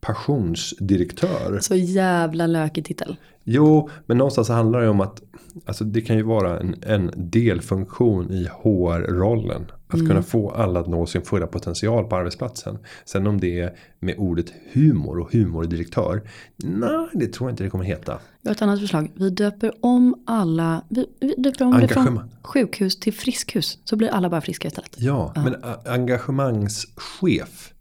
[0.00, 1.58] passionsdirektör.
[1.60, 3.16] Så jävla lökig titel.
[3.44, 5.22] Jo, men någonstans handlar det om att
[5.64, 9.66] alltså det kan ju vara en, en delfunktion i HR-rollen.
[9.88, 10.08] Att mm.
[10.08, 12.78] kunna få alla att nå sin fulla potential på arbetsplatsen.
[13.04, 16.22] Sen om det är med ordet humor och humordirektör.
[16.56, 18.18] Nej, det tror jag inte det kommer heta.
[18.42, 19.10] Jag har ett annat förslag.
[19.14, 20.82] Vi döper om alla.
[20.88, 23.78] Vi, vi döper om det från sjukhus till friskhus.
[23.84, 24.96] Så blir alla bara friska istället.
[24.98, 25.42] Ja, ja.
[25.42, 27.71] men engagemangschef.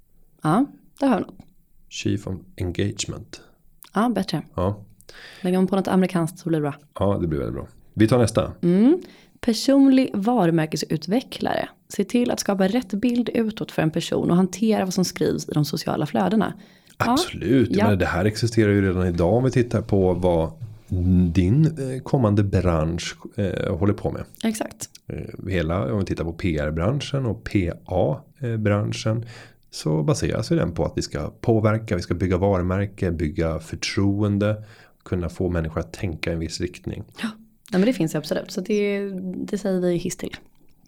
[0.41, 0.65] Ja,
[0.99, 1.35] där har vi något.
[1.89, 3.41] Chief of Engagement.
[3.93, 4.41] Ja, bättre.
[4.55, 4.83] Ja.
[5.41, 6.75] Lägger man på något amerikanskt så blir det bra.
[6.99, 7.67] Ja, det blir väldigt bra.
[7.93, 8.51] Vi tar nästa.
[8.61, 9.01] Mm.
[9.39, 11.69] Personlig varumärkesutvecklare.
[11.89, 15.49] Se till att skapa rätt bild utåt för en person och hantera vad som skrivs
[15.49, 16.53] i de sociala flödena.
[16.97, 17.87] Absolut, Ja.
[17.89, 20.51] men det här existerar ju redan idag om vi tittar på vad
[21.33, 24.23] din eh, kommande bransch eh, håller på med.
[24.43, 24.89] Exakt.
[25.07, 29.25] Eh, Hela, om vi tittar på PR-branschen och PA-branschen
[29.71, 34.63] så baseras ju den på att vi ska påverka, vi ska bygga varumärke, bygga förtroende,
[35.05, 37.03] kunna få människor att tänka i en viss riktning.
[37.23, 37.31] Nej,
[37.71, 38.51] men det finns ju absolut.
[38.51, 39.09] Så det,
[39.45, 40.35] det säger vi hiss till.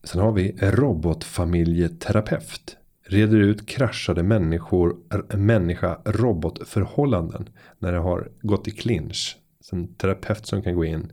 [0.03, 2.77] Sen har vi robotfamiljeterapeut.
[3.05, 7.49] Reder ut kraschade människor, r- människa-robotförhållanden.
[7.79, 9.37] När det har gått i clinch.
[9.61, 11.11] Så en terapeut som kan gå in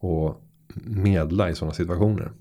[0.00, 0.42] och
[0.84, 2.32] medla i sådana situationer.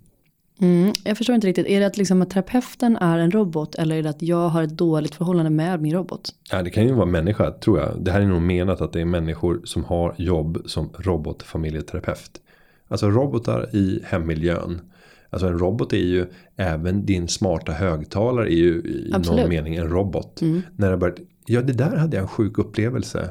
[0.61, 1.67] Mm, jag förstår inte riktigt.
[1.67, 4.63] Är det att, liksom att terapeuten är en robot eller är det att jag har
[4.63, 6.29] ett dåligt förhållande med min robot?
[6.51, 8.03] Ja, det kan ju vara människa tror jag.
[8.03, 12.41] Det här är nog menat att det är människor som har jobb som robotfamiljeterapeut.
[12.87, 14.81] Alltså robotar i hemmiljön.
[15.29, 19.41] Alltså en robot är ju även din smarta högtalare är ju i Absolut.
[19.41, 20.41] någon mening en robot.
[20.75, 23.29] När det börjat, ja det där hade jag en sjuk upplevelse.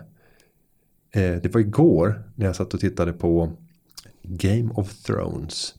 [1.15, 3.53] Eh, det var igår när jag satt och tittade på
[4.23, 5.75] Game of Thrones.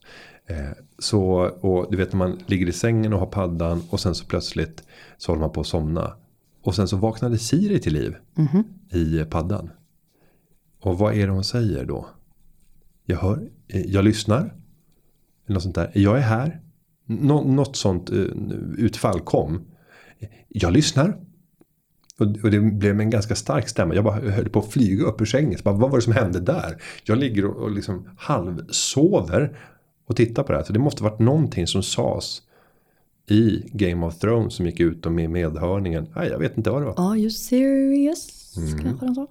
[0.47, 1.21] Eh, så,
[1.61, 4.83] och du vet när man ligger i sängen och har paddan och sen så plötsligt
[5.17, 6.13] så håller man på att somna.
[6.61, 8.15] Och sen så vaknade Siri till liv
[8.91, 9.69] i paddan.
[10.81, 12.07] Och vad är det hon säger då?
[13.05, 14.55] Jag hör, eh, jag lyssnar.
[15.47, 15.91] Något sånt där.
[15.93, 16.61] Jag är här.
[17.05, 18.17] Nå, något sånt eh,
[18.77, 19.65] utfall kom.
[20.47, 21.19] Jag lyssnar.
[22.19, 23.95] Och, och det blev en ganska stark stämma.
[23.95, 25.57] Jag bara höll på att flyga upp ur sängen.
[25.57, 26.81] Så bara, vad var det som hände där?
[27.03, 29.57] Jag ligger och, och liksom halvsover.
[30.05, 30.65] Och tittar på det här.
[30.65, 32.41] Så det måste varit någonting som sades.
[33.27, 36.07] I Game of Thrones som gick ut och med medhörningen.
[36.15, 37.11] Nej, jag vet inte vad det var.
[37.11, 38.53] Are you serious?
[38.81, 39.27] Kanske de sa.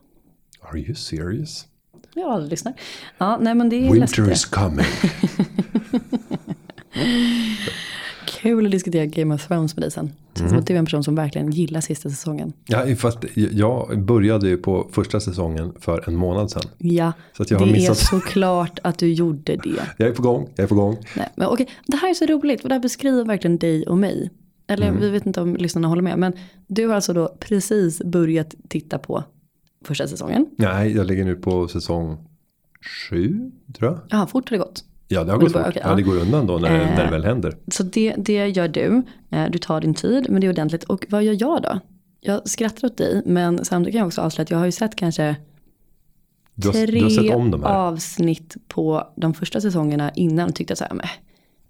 [0.60, 1.66] Are you serious?
[2.14, 2.72] Jag aldrig lyssnar.
[3.18, 4.28] Ja, nej men det är Winter läskigt.
[4.28, 4.86] is coming.
[8.44, 10.06] Kul att diskutera Game of Thrones med dig sen.
[10.06, 10.48] Känns Mm.
[10.50, 12.52] som att du är en person som verkligen gillar sista säsongen.
[12.66, 16.62] Ja, fast jag började ju på första säsongen för en månad sedan.
[16.78, 19.86] Ja, Så att jag har det missat- är såklart att du gjorde det.
[19.98, 20.96] Jag är på gång, jag är på gång.
[21.16, 23.98] Nej, men okej, det här är så roligt för det här beskriver verkligen dig och
[23.98, 24.30] mig.
[24.66, 25.00] Eller Mm.
[25.00, 26.18] vi vet inte om lyssnarna håller med.
[26.18, 26.32] Men
[26.66, 29.24] du har alltså då precis börjat titta på
[29.84, 30.46] första säsongen.
[30.56, 32.16] Nej, jag ligger nu på säsong
[33.10, 34.00] sju, tror jag.
[34.20, 34.84] Ja, fort har det gått.
[35.08, 35.62] Ja, det har gått fort.
[35.68, 35.88] okej, ja.
[35.90, 35.94] ja.
[35.96, 37.10] det går undan då när, det- när det Eh.
[37.10, 37.56] väl händer.
[37.68, 39.02] Så det, det gör du.
[39.30, 40.84] Eh, Du tar din tid, men det är ordentligt.
[40.84, 41.80] Och vad gör jag då?
[42.20, 44.96] Jag skrattar åt dig, men samtidigt kan jag också avslöja att jag har ju sett
[44.96, 45.36] kanske
[46.54, 47.70] Du har, tre du har sett om de här.
[47.74, 51.06] avsnitt på de första säsongerna innan och tyckte att så här, men,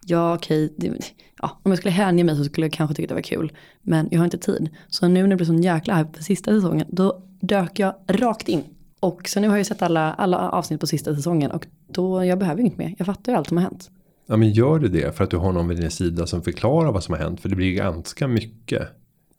[0.07, 3.15] ja okej, det, ja, om jag skulle hänge mig så skulle jag kanske tycka det
[3.15, 3.53] var kul.
[3.83, 4.69] Men jag har inte tid.
[4.89, 8.49] Så nu när det blir sån jäkla hype för sista säsongen, då dök jag rakt
[8.49, 8.63] in.
[9.05, 12.25] Och så nu har jag ju sett alla, alla avsnitt på sista säsongen och då,
[12.25, 12.95] jag behöver ju inget mer.
[12.99, 13.91] Jag fattar ju allt som har hänt.
[14.27, 16.93] Ja, men gör du det för att du har någon vid din sida som förklarar
[16.93, 17.41] vad som har hänt?
[17.41, 18.83] För det blir ju ganska mycket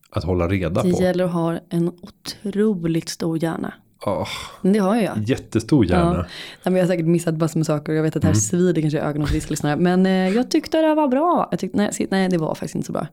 [0.10, 1.02] att hålla reda Det på.
[1.02, 3.74] gäller att ha en otroligt stor hjärna.
[4.62, 5.18] Men det har jag.
[5.24, 6.14] jättestor hjärna.
[6.16, 6.18] Ja.
[6.18, 6.28] Nej,
[6.64, 8.34] men jag har säkert missat massor med saker och jag vet att Mm.
[8.34, 9.76] det här svider kanske i ögonen vissa lyssnare.
[9.76, 11.48] Men eh, jag tyckte det var bra.
[11.52, 13.08] Jag tyckte, nej, nej, det var faktiskt inte så bra.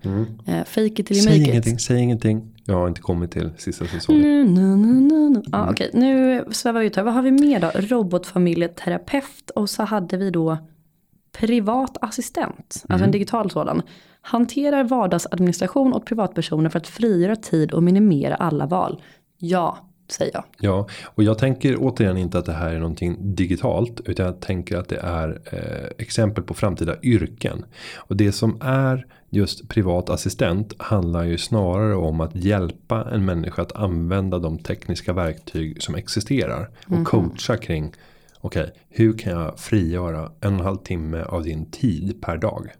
[0.46, 1.32] Eh, fake it till you Mm.
[1.32, 1.80] Säg make ingenting, it.
[1.82, 2.51] säg ingenting.
[2.64, 4.56] Jag har inte kommit till sista säsongen.
[4.56, 5.42] Mm.
[5.70, 7.02] Okej, nu svävar vi ut här.
[7.02, 7.70] Vad har vi mer då?
[7.74, 10.58] Robotfamiljeterapeut och så hade vi då
[11.32, 13.02] privat assistent, alltså Mm.
[13.02, 13.82] en digital sådan.
[14.20, 19.02] Hanterar vardagsadministration åt privatpersoner för att frigöra tid och minimera alla val.
[19.38, 19.78] Ja,
[20.10, 20.44] säger jag.
[20.58, 24.00] Ja, och jag tänker återigen inte att det här är någonting digitalt.
[24.04, 27.64] Utan jag tänker att det är eh, exempel på framtida yrken.
[27.96, 33.62] Och det som är just privat assistent handlar ju snarare om att hjälpa en människa
[33.62, 36.70] att använda de tekniska verktyg som existerar.
[36.86, 37.92] Och coacha kring,
[38.40, 42.70] okej, hur kan jag frigöra en och en halv timme av din tid per dag?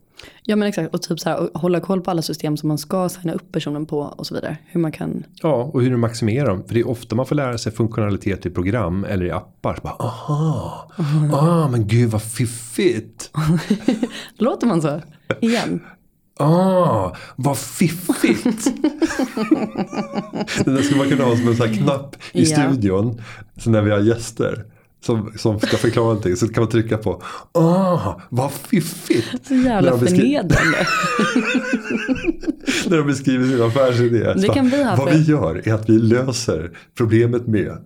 [0.43, 2.79] Ja men exakt och typ så här och hålla koll på alla system som man
[2.79, 4.57] ska signa upp personen på och så vidare.
[4.67, 6.65] Hur man kan, Ja, och hur du maximerar dem.
[6.67, 9.75] För det är ofta man får lära sig funktionalitet i program eller i appar.
[9.75, 10.91] Så bara, aha,
[11.33, 13.31] ah, men gud vad fiffigt.
[14.37, 15.01] låter man så?
[15.41, 15.81] Igen?
[16.43, 18.65] Ah, vad fiffigt.
[20.65, 22.57] det där skulle man kunna ha som en sån här knapp i Ja.
[22.71, 23.21] studion.
[23.59, 24.65] Så när vi har gäster.
[25.07, 29.47] Som, som ska förklara någonting så kan man trycka på Ah, vad fiffigt!
[29.49, 30.87] Så jävla förnedrande.
[32.87, 34.19] När de beskriver sin affärsidé.
[34.35, 37.77] Det Så kan vi ha vad för- vi gör är att vi löser problemet med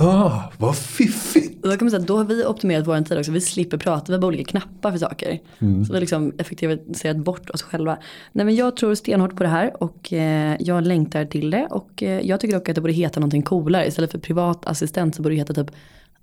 [0.00, 1.62] Ah, vad fiffigt!
[1.62, 3.32] Då kan man säga då har vi optimerat vår tid också.
[3.32, 5.38] Vi slipper prata, vi har bara olika knappar för saker.
[5.58, 5.84] Mm.
[5.84, 7.98] Så vi har liksom effektiviserat bort oss själva.
[8.32, 11.66] Nej men jag tror stenhårt på det här och eh, jag längtar till det.
[11.70, 13.86] Och eh, jag tycker dock att det borde heta någonting coolare.
[13.86, 15.70] Istället för privat assistent så borde det heta typ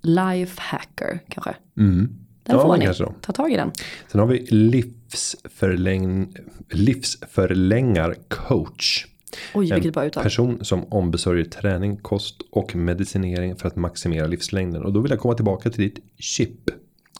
[0.02, 1.54] life hacker kanske.
[1.78, 2.08] Mm.
[2.42, 2.84] Den Ja, får ni.
[2.84, 3.04] kanske.
[3.20, 3.70] Ta tag i den.
[4.12, 6.34] Sen har vi livsförläng,
[6.70, 9.06] livsförlängarcoach.
[9.54, 14.82] Oj, En person som ombesörjer träning, kost och medicinering för att maximera livslängden.
[14.82, 16.70] Och då vill jag komma tillbaka till ditt chip.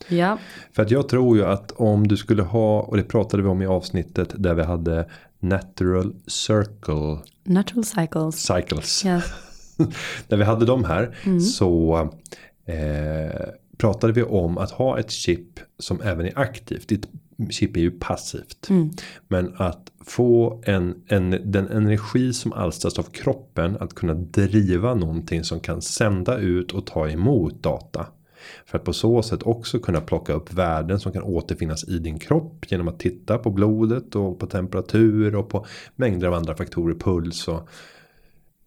[0.09, 0.38] Ja,
[0.72, 3.62] För att jag tror ju att om du skulle ha, och det pratade vi om
[3.62, 5.09] i avsnittet där vi hade
[5.40, 8.46] natural circle natural cycles.
[8.46, 9.05] cycles.
[9.05, 9.20] Ja.
[10.29, 11.96] När vi hade dem här så
[12.66, 13.48] eh,
[13.79, 16.88] pratade vi om att ha ett chip som även är aktivt.
[16.88, 17.07] Ditt
[17.51, 18.68] chip är ju passivt.
[19.29, 25.44] Men att få en, en, den energi som alstras av kroppen att kunna driva någonting
[25.44, 28.07] som kan sända ut och ta emot data.
[28.66, 32.18] För att på så sätt också kunna plocka upp värden som kan återfinnas i din
[32.18, 35.66] kropp genom att titta på blodet och på temperatur och på
[35.97, 37.68] mängder av andra faktorer, puls och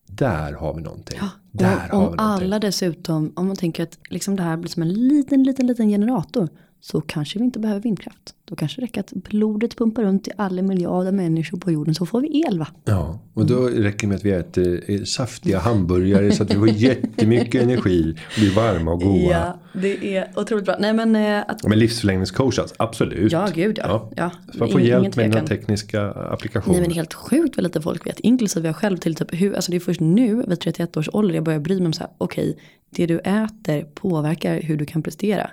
[0.05, 1.19] där har vi någonting.
[1.51, 2.45] där Och har om vi någonting.
[2.45, 5.89] alla dessutom, om man tänker att liksom det här blir som en liten, liten, liten
[5.89, 6.49] generator.
[6.91, 8.35] Så kanske vi inte behöver vindkraft.
[8.45, 12.05] Då kanske det räcker att blodet pumpar runt i alla miljarder människor på jorden så
[12.05, 12.67] får vi el va?
[12.85, 16.55] Ja, och då räcker det med att vi äter eh, saftiga hamburgare så att vi
[16.55, 19.31] får jättemycket energi och blir varma och goda.
[19.31, 20.75] Ja, det är otroligt bra.
[20.79, 23.31] Nej men eh, att, Men livsförlängningscoach alltså, absolut.
[23.31, 24.11] ja gud ja.
[24.15, 24.31] ja.
[24.53, 25.45] Så man får hjälp med tvekan.
[25.45, 26.77] tekniska applikationer.
[26.77, 28.19] Nej men helt sjukt vad lite folk vet.
[28.19, 31.35] Inklusive jag själv till typ hur, alltså det är först nu vid 31 års ålder
[31.35, 32.11] jag börjar bry mig om så här.
[32.17, 32.57] Okej,
[32.89, 35.49] det du äter påverkar hur du kan prestera.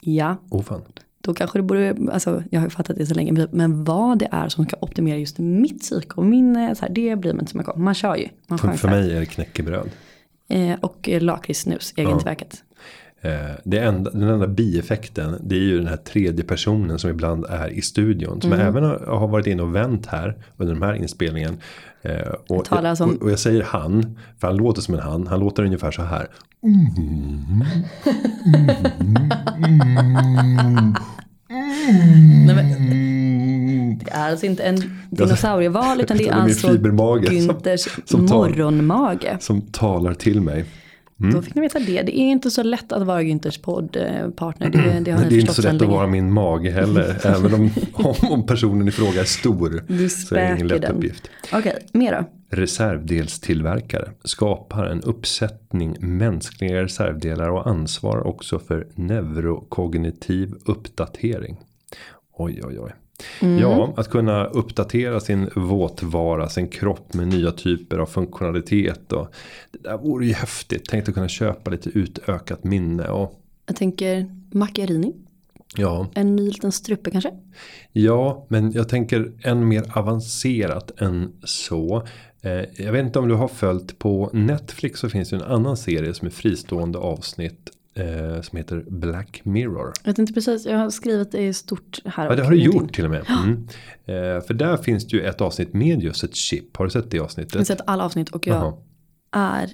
[0.00, 0.82] Ja, Oh, fan.
[1.20, 4.28] då kanske det borde, alltså jag har ju fattat det så länge, men vad det
[4.32, 7.40] är som ska optimera just mitt psyke och min, eh, så här, det blir man
[7.40, 7.84] inte så mycket om.
[7.84, 9.90] Man kör ju, man För, för mig är det knäckebröd.
[10.48, 12.62] Eh, och eh, lakritssnus, egentillverkat.
[13.22, 13.30] Eh,
[13.64, 17.68] det enda, den enda bieffekten det är ju den här tredje personen som ibland är
[17.68, 18.40] i studion.
[18.40, 18.66] Som Mm.
[18.66, 21.58] även har, har varit inne och vänt här under den här inspelningen.
[22.02, 25.26] Eh, och, som- och, och jag säger han, för han låter som en han.
[25.26, 26.28] Han låter ungefär så här.
[32.46, 38.28] Nej, men, det är alltså inte en dinosaurieval utan det är alltså som- Günthers som
[38.28, 39.36] tar- morgonmage.
[39.40, 40.64] Som talar till mig.
[41.32, 42.02] Då fick ni veta det.
[42.02, 44.70] Det är inte så lätt att vara Günthers poddpartner.
[44.70, 45.92] Det, det har det är inte så lätt att länge.
[45.92, 47.16] vara min mage heller.
[47.26, 47.70] även om,
[48.30, 49.84] om, personen i fråga är stor.
[49.88, 50.96] Du Så är det ingen lätt den.
[50.96, 51.30] uppgift.
[51.52, 52.24] Okej, mer då?
[52.50, 61.56] Reservdelstillverkare skapar en uppsättning mänskliga reservdelar och ansvar också för neurokognitiv uppdatering.
[62.32, 62.92] Oj, oj, oj.
[63.60, 69.12] Ja, att kunna uppdatera sin våtvara, sin kropp med nya typer av funktionalitet.
[69.12, 69.28] Och
[69.72, 70.86] det där vore ju häftigt.
[70.90, 73.08] Tänk att kunna köpa lite utökat minne.
[73.08, 75.12] Och, Jag tänker macchiarini.
[75.76, 77.30] ja, En ny liten strupe kanske?
[77.92, 82.06] Ja, men jag tänker än mer avancerat än så.
[82.42, 85.76] Eh, jag vet inte om du har följt på Netflix så finns det en annan
[85.76, 87.70] serie som är fristående avsnitt.
[87.94, 89.92] Eh, som heter Black Mirror.
[90.04, 92.26] Jag vet inte precis, jag har skrivit det i stort här.
[92.30, 93.24] Ja, det har du gjort till och med.
[93.28, 93.66] Mm.
[94.06, 96.76] Eh, för där finns det ju ett avsnitt med just ett chip.
[96.76, 97.66] Har du sett det Jag har avsnittet?
[97.66, 98.74] sett alla avsnitt och jag Jaha.
[99.32, 99.68] är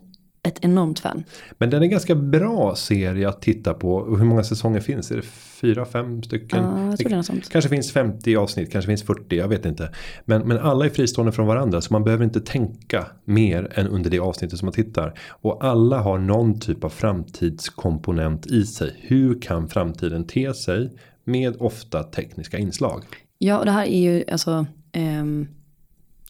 [0.46, 1.24] ett enormt fan.
[1.58, 4.16] Men den är ganska bra serie att titta på.
[4.16, 5.10] Hur många säsonger finns?
[5.10, 5.22] Är det
[5.60, 6.64] fyra, fem stycken?
[6.64, 7.48] Ja, jag tror det är sånt.
[7.48, 9.90] Kanske finns 50 avsnitt, kanske finns 40, jag vet inte.
[10.24, 14.10] Men, men alla är fristående från varandra så man behöver inte tänka mer än under
[14.10, 15.18] det avsnittet som man tittar.
[15.28, 18.96] Och alla har någon typ av framtidskomponent i sig.
[19.00, 20.90] Hur kan framtiden te sig
[21.24, 23.04] med ofta tekniska inslag?
[23.38, 25.48] Ja, och det här är ju alltså, ehm,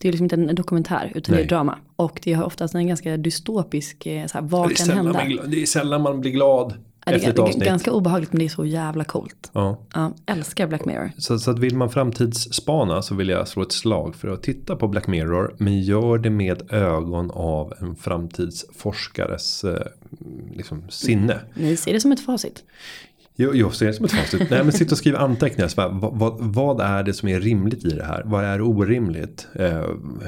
[0.01, 1.45] det är liksom inte en dokumentär utan det Nej.
[1.45, 1.79] är drama.
[1.97, 5.13] Och det har oftast en ganska dystopisk, eh, så här, vad Det är, kan hända?
[5.13, 6.75] man, det är sällan man blir glad
[7.09, 7.65] Ja, det efter ett är avsnitt.
[7.65, 9.51] ganska obehagligt men det är så jävla coolt.
[9.53, 9.79] Ja.
[9.95, 11.11] Ja, älskar Black Mirror.
[11.19, 14.77] Så, så att vill man framtidsspana så vill jag slå ett slag för att titta
[14.77, 15.55] på Black Mirror.
[15.59, 19.87] Men gör det med ögon av en framtidsforskares eh,
[20.55, 21.41] liksom, sinne.
[21.55, 22.65] Ni ser det som ett facit.
[23.39, 24.51] Jag, jag ser det som ett facit.
[24.51, 25.69] Nej men sitt och skriv anteckningar.
[25.69, 28.23] Så vad, vad, vad är det som är rimligt i det här?
[28.25, 29.49] Vad är orimligt?
[29.55, 29.85] Eh,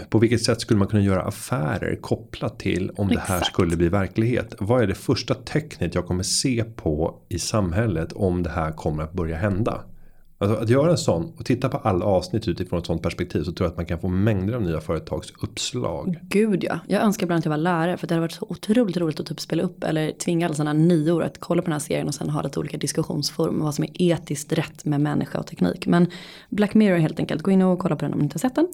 [0.08, 3.52] på vilket sätt skulle man kunna göra affärer kopplat till om det här Exakt.
[3.52, 4.54] skulle bli verklighet?
[4.58, 9.02] Vad är det första tecknet jag kommer se på i samhället om det här kommer
[9.02, 9.80] att börja hända?
[10.40, 13.52] Alltså att göra en sån och titta på alla avsnitt utifrån ett sånt perspektiv så
[13.52, 16.18] tror jag att man kan få mängder av nya företagsuppslag.
[16.22, 16.78] Gud ja.
[16.88, 19.26] Jag önskar ibland att jag var lärare för det hade varit så otroligt roligt att
[19.26, 22.14] typ spela upp eller tvinga alla sådana nior att kolla på den här serien och
[22.14, 25.86] sen ha lite olika diskussionsforum om vad som är etiskt rätt med människa och teknik.
[25.86, 26.06] Men
[26.50, 28.54] Black Mirror helt enkelt, gå in och kolla på den om ni inte har sett
[28.54, 28.68] den.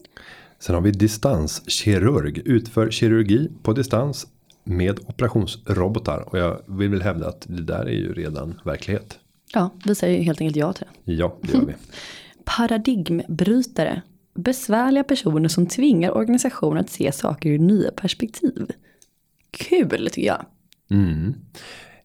[0.58, 2.42] Sen har vi distanskirurg.
[2.44, 4.26] Utför kirurgi på distans
[4.64, 6.24] med operationsrobotar.
[6.28, 9.18] Och jag vill väl hävda att det där är ju redan verklighet.
[9.54, 11.12] Ja, vi säger helt enkelt ja till det.
[11.12, 11.72] Ja, det gör vi.
[12.44, 14.02] Paradigmbrytare.
[14.34, 18.70] Besvärliga personer som tvingar organisationer att se saker ur nya perspektiv.
[19.50, 20.46] Kul tycker jag.
[20.90, 21.34] Mm.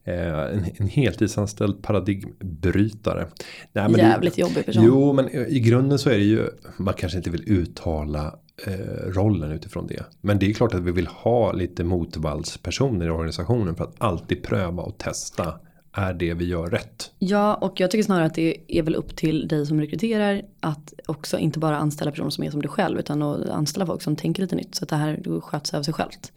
[0.04, 3.28] Eh, en, en heltidsanställd paradigmbrytare.
[3.74, 4.84] Nej, men Jävligt det, jobbig person.
[4.86, 6.48] Jo men i grunden så är det ju.
[6.78, 8.36] Man kanske inte vill uttala
[8.66, 8.74] eh,
[9.08, 10.04] rollen utifrån det.
[10.22, 13.76] Men det är klart att vi vill ha lite motvallspersoner i organisationen.
[13.76, 15.54] För att alltid pröva och testa.
[15.94, 17.12] Är det vi gör rätt?
[17.20, 20.94] Ja, och jag tycker snarare att det är väl upp till dig som rekryterar att
[21.06, 24.16] också inte bara anställa personer som är som du själv utan att anställa folk som
[24.16, 26.32] tänker lite nytt så att det här sköts av sig självt.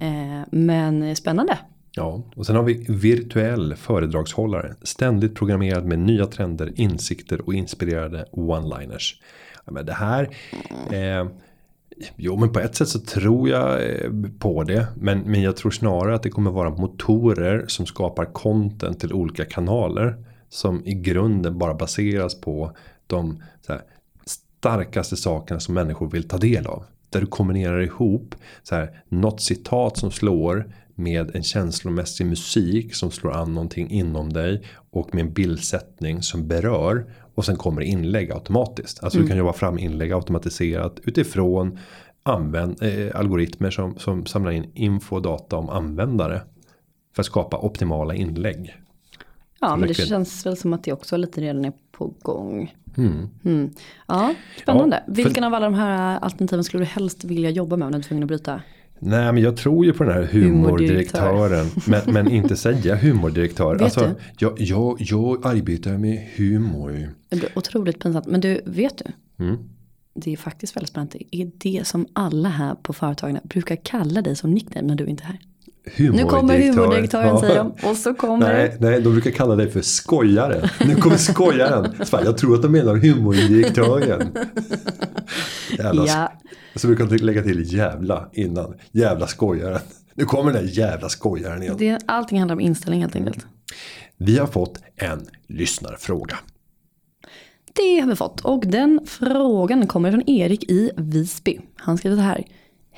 [0.00, 1.58] Eh, men spännande.
[1.92, 4.74] Ja, och sen har vi virtuell föredragshållare.
[4.82, 9.14] Ständigt programmerad med nya trender, insikter och inspirerade one-liners.
[9.64, 10.36] Ja, men det här.
[10.90, 11.28] Eh,
[12.16, 14.86] jo, men på ett sätt så tror jag eh, på det.
[14.96, 19.44] Men, men jag tror snarare att det kommer vara motorer som skapar content till olika
[19.44, 20.24] kanaler.
[20.48, 22.76] Som i grunden bara baseras på
[23.06, 23.82] de så här,
[24.60, 26.84] starkaste sakerna som människor vill ta del av.
[27.10, 33.10] Där du kombinerar ihop så här, något citat som slår med en känslomässig musik som
[33.10, 37.06] slår an någonting inom dig och med en bildsättning som berör
[37.40, 39.04] och sen kommer inlägg automatiskt.
[39.04, 41.78] Alltså du kan jobba fram inlägg automatiserat utifrån
[42.22, 46.42] använd, eh, algoritmer som, som samlar in info och data om användare
[47.14, 48.74] för att skapa optimala inlägg.
[49.60, 52.74] Ja, men det känns väl som att det också lite redan är på gång.
[52.96, 53.70] Mm.
[54.08, 54.96] Ja, spännande.
[55.06, 57.92] Ja, för- Vilken av alla de här alternativen skulle du helst vilja jobba med om
[57.92, 58.62] du är tvungen att bryta?
[59.02, 61.66] Nej men jag tror ju på den här humordirektören.
[61.86, 63.72] men, men inte säga humordirektör.
[63.72, 64.14] Vet alltså, du?
[64.38, 67.14] jag, jag, jag arbetar med humor.
[67.28, 68.26] Det är otroligt pinsamt.
[68.26, 69.44] Men du, vet du?
[69.44, 69.56] Mm.
[70.14, 71.18] Det är faktiskt väldigt spännande.
[71.18, 75.06] Det är det som alla här på företagen brukar kalla dig som nickname när du
[75.06, 75.38] inte är här.
[75.96, 77.40] Nu kommer humordirektören Ja.
[77.40, 77.88] säger de.
[77.88, 80.68] Och så kommer Nej, nej, de brukar kalla dig för skojaren.
[80.86, 81.94] Nu kommer skojaren.
[82.04, 84.28] Så jag tror att de menar humordirektören.
[85.78, 86.32] Jävla Ja.
[86.74, 88.74] Så brukar de lägga till jävla innan.
[88.92, 89.80] Jävla skojaren.
[90.14, 91.74] Nu kommer den där jävla skojaren igen.
[91.78, 93.46] det, allting handlar om inställning helt enkelt.
[94.16, 96.36] Vi har fått en lyssnarfråga.
[97.72, 98.40] Det har vi fått.
[98.40, 101.60] Och den frågan kommer från Erik i Visby.
[101.76, 102.44] Han skriver så här.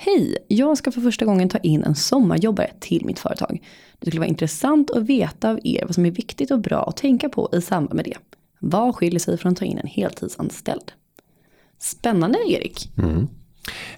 [0.05, 3.63] Hej, jag ska för första gången ta in en sommarjobbare till mitt företag.
[3.99, 6.97] Det skulle vara intressant att veta av er vad som är viktigt och bra att
[6.97, 8.17] tänka på i samband med det.
[8.59, 10.93] Vad skiljer sig från att ta in en heltidsanställd?
[11.79, 12.99] Spännande Erik.
[12.99, 13.29] Mm.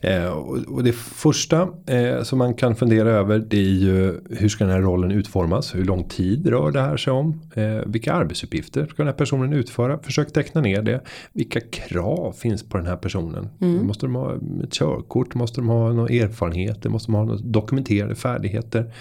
[0.00, 4.64] Eh, och, det första eh, som man kan fundera över det är ju hur ska
[4.64, 5.74] den här rollen utformas?
[5.74, 7.40] Hur lång tid rör det här sig om?
[7.54, 9.98] Eh, vilka arbetsuppgifter ska den här personen utföra?
[9.98, 11.00] Försök teckna ner det.
[11.32, 13.48] Vilka krav finns på den här personen?
[13.86, 15.34] Måste de ha ett körkort?
[15.34, 16.84] Måste de ha någon erfarenhet?
[16.84, 18.92] Måste de ha några dokumenterade färdigheter?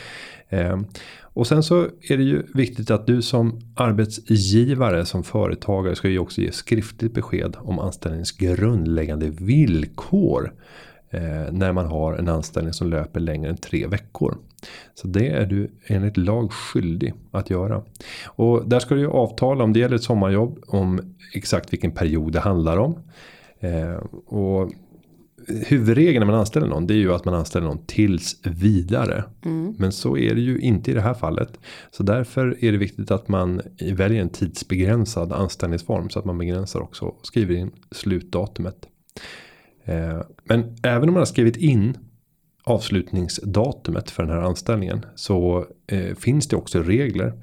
[0.53, 0.85] Ehm,
[1.21, 6.19] och sen så är det ju viktigt att du som arbetsgivare som företagare ska ju
[6.19, 10.53] också ge skriftligt besked om anställningens grundläggande villkor.
[11.09, 14.37] Eh, när man har en anställning som löper längre än tre veckor.
[14.95, 17.83] Så det är du enligt lag skyldig att göra.
[18.25, 22.33] Och där ska du ju avtala om det gäller ett sommarjobb om exakt vilken period
[22.33, 22.99] det handlar om.
[23.59, 24.71] Ehm, och
[25.47, 29.23] huvudregeln när man anställer någon det är ju att man anställer någon tills vidare.
[29.77, 31.59] Men så är det ju inte i det här fallet.
[31.91, 36.79] Så därför är det viktigt att man väljer en tidsbegränsad anställningsform så att man begränsar
[36.79, 38.87] också och skriver in slutdatumet.
[39.85, 41.97] Eh, Men även om man har skrivit in
[42.63, 47.33] avslutningsdatumet för den här anställningen så eh, finns det också regler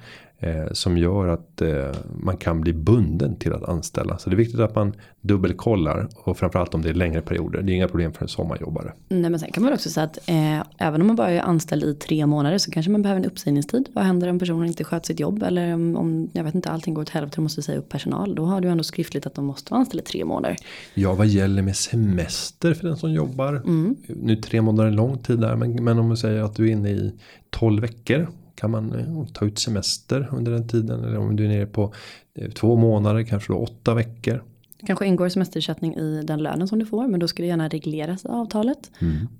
[0.40, 4.18] eh, som gör att eh, man kan bli bunden till att anställa.
[4.18, 7.62] Så det är viktigt att man dubbelkollar och framförallt om det är längre perioder.
[7.62, 8.92] Det är inga problem för en sommarjobbare.
[9.08, 11.84] Nej, men sen kan man också säga att eh, även om man bara är anställd
[11.84, 13.88] i tre månader så kanske man behöver en uppsägningstid.
[13.92, 16.94] Vad händer om personen inte sköter sitt jobb eller om, om jag vet inte, allting
[16.94, 18.34] går åt helvete och måste säga upp personal.
[18.34, 20.56] Då har du ändå skriftligt att de måste vara anställda i tre månader.
[20.94, 23.62] Ja, vad gäller med semester för den som jobbar?
[24.06, 26.72] Nu tre månader är lång tid där, men, men om man säger att du är
[26.72, 27.12] inne i
[27.50, 28.28] 12 veckor.
[28.60, 31.04] Kan man eh, ta ut semester under den tiden?
[31.04, 31.94] Eller om du är nere på
[32.34, 34.42] eh, två månader, kanske då åtta veckor.
[34.86, 38.24] Kanske ingår semesterersättning i den lönen som du får men då ska det gärna regleras
[38.24, 38.90] i avtalet.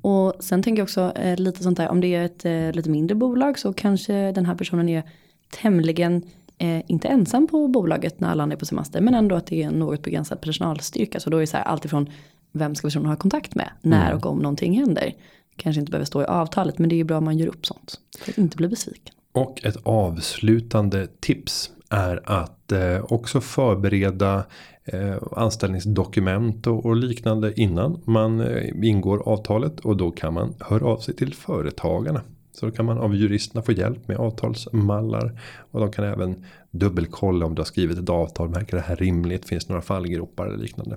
[0.03, 2.91] Och sen tänker jag också eh, lite sånt där om det är ett eh, lite
[2.91, 5.03] mindre bolag så kanske den här personen är
[5.51, 6.23] tämligen
[6.59, 9.63] eh, inte ensam på bolaget när alla andra är på semester men ändå att det
[9.63, 11.21] är en något begränsad personalstyrka.
[11.21, 12.11] Så då är det så här alltifrån
[12.53, 15.15] vem ska personen ha kontakt med när och om någonting händer.
[15.57, 17.67] Kanske inte behöver stå i avtalet men det är ju bra om man gör upp
[17.67, 18.01] sånt.
[18.19, 19.15] För att inte bli besviken.
[19.33, 24.45] Och ett avslutande tips är att eh, också förbereda
[24.85, 30.87] eh, anställningsdokument och, och liknande innan man eh, ingår avtalet och då kan man höra
[30.87, 32.23] av sig till företagarna.
[32.53, 35.41] Så då kan man av juristerna få hjälp med avtalsmallar
[35.71, 38.49] och de kan även dubbelkolla om du har skrivit ett avtal.
[38.49, 39.49] Märker det här rimligt?
[39.49, 40.97] Finns det några fallgropar eller liknande?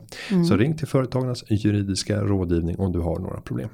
[0.49, 3.69] Så ring till företagarnas juridiska rådgivning om du har några problem.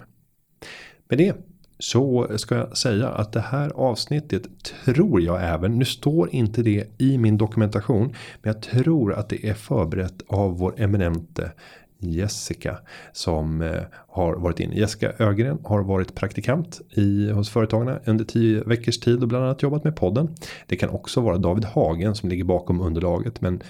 [1.08, 1.36] Med det
[1.80, 4.44] så ska jag säga att det här avsnittet
[4.86, 9.46] tror jag även, nu står inte det i min dokumentation, men jag tror att det
[9.46, 11.52] är förberett av vår eminente
[12.00, 12.78] Jessica
[13.14, 14.76] som eh, har varit inne.
[14.76, 19.64] Jessica Ögren har varit praktikant i, hos Företagarna under tio veckors tid och bland annat
[19.64, 20.36] jobbat med podden.
[20.68, 23.62] Det kan också vara David Hagen som ligger bakom underlaget men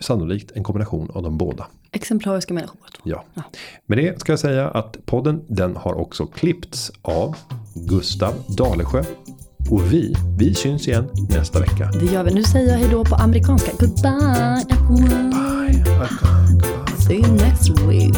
[0.00, 1.66] sannolikt en kombination av de båda.
[1.92, 2.78] Exemplariska människor.
[3.02, 3.24] Ja.
[3.34, 3.42] ja.
[3.86, 7.36] Med det ska jag säga att podden den har också klippts av
[7.74, 9.04] Gustav Dalesjö.
[9.70, 11.90] Och vi, vi syns igen nästa vecka.
[12.00, 12.34] Det gör vi.
[12.34, 13.72] Nu säger jag hejdå på amerikanska.
[13.78, 15.30] Goodbye everyone.
[15.30, 15.82] Bye.
[15.84, 16.96] Goodbye.
[16.98, 18.16] See you next week.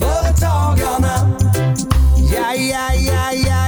[0.00, 1.36] Företagarna,
[2.34, 3.67] ja, ja, ja, ja, ja,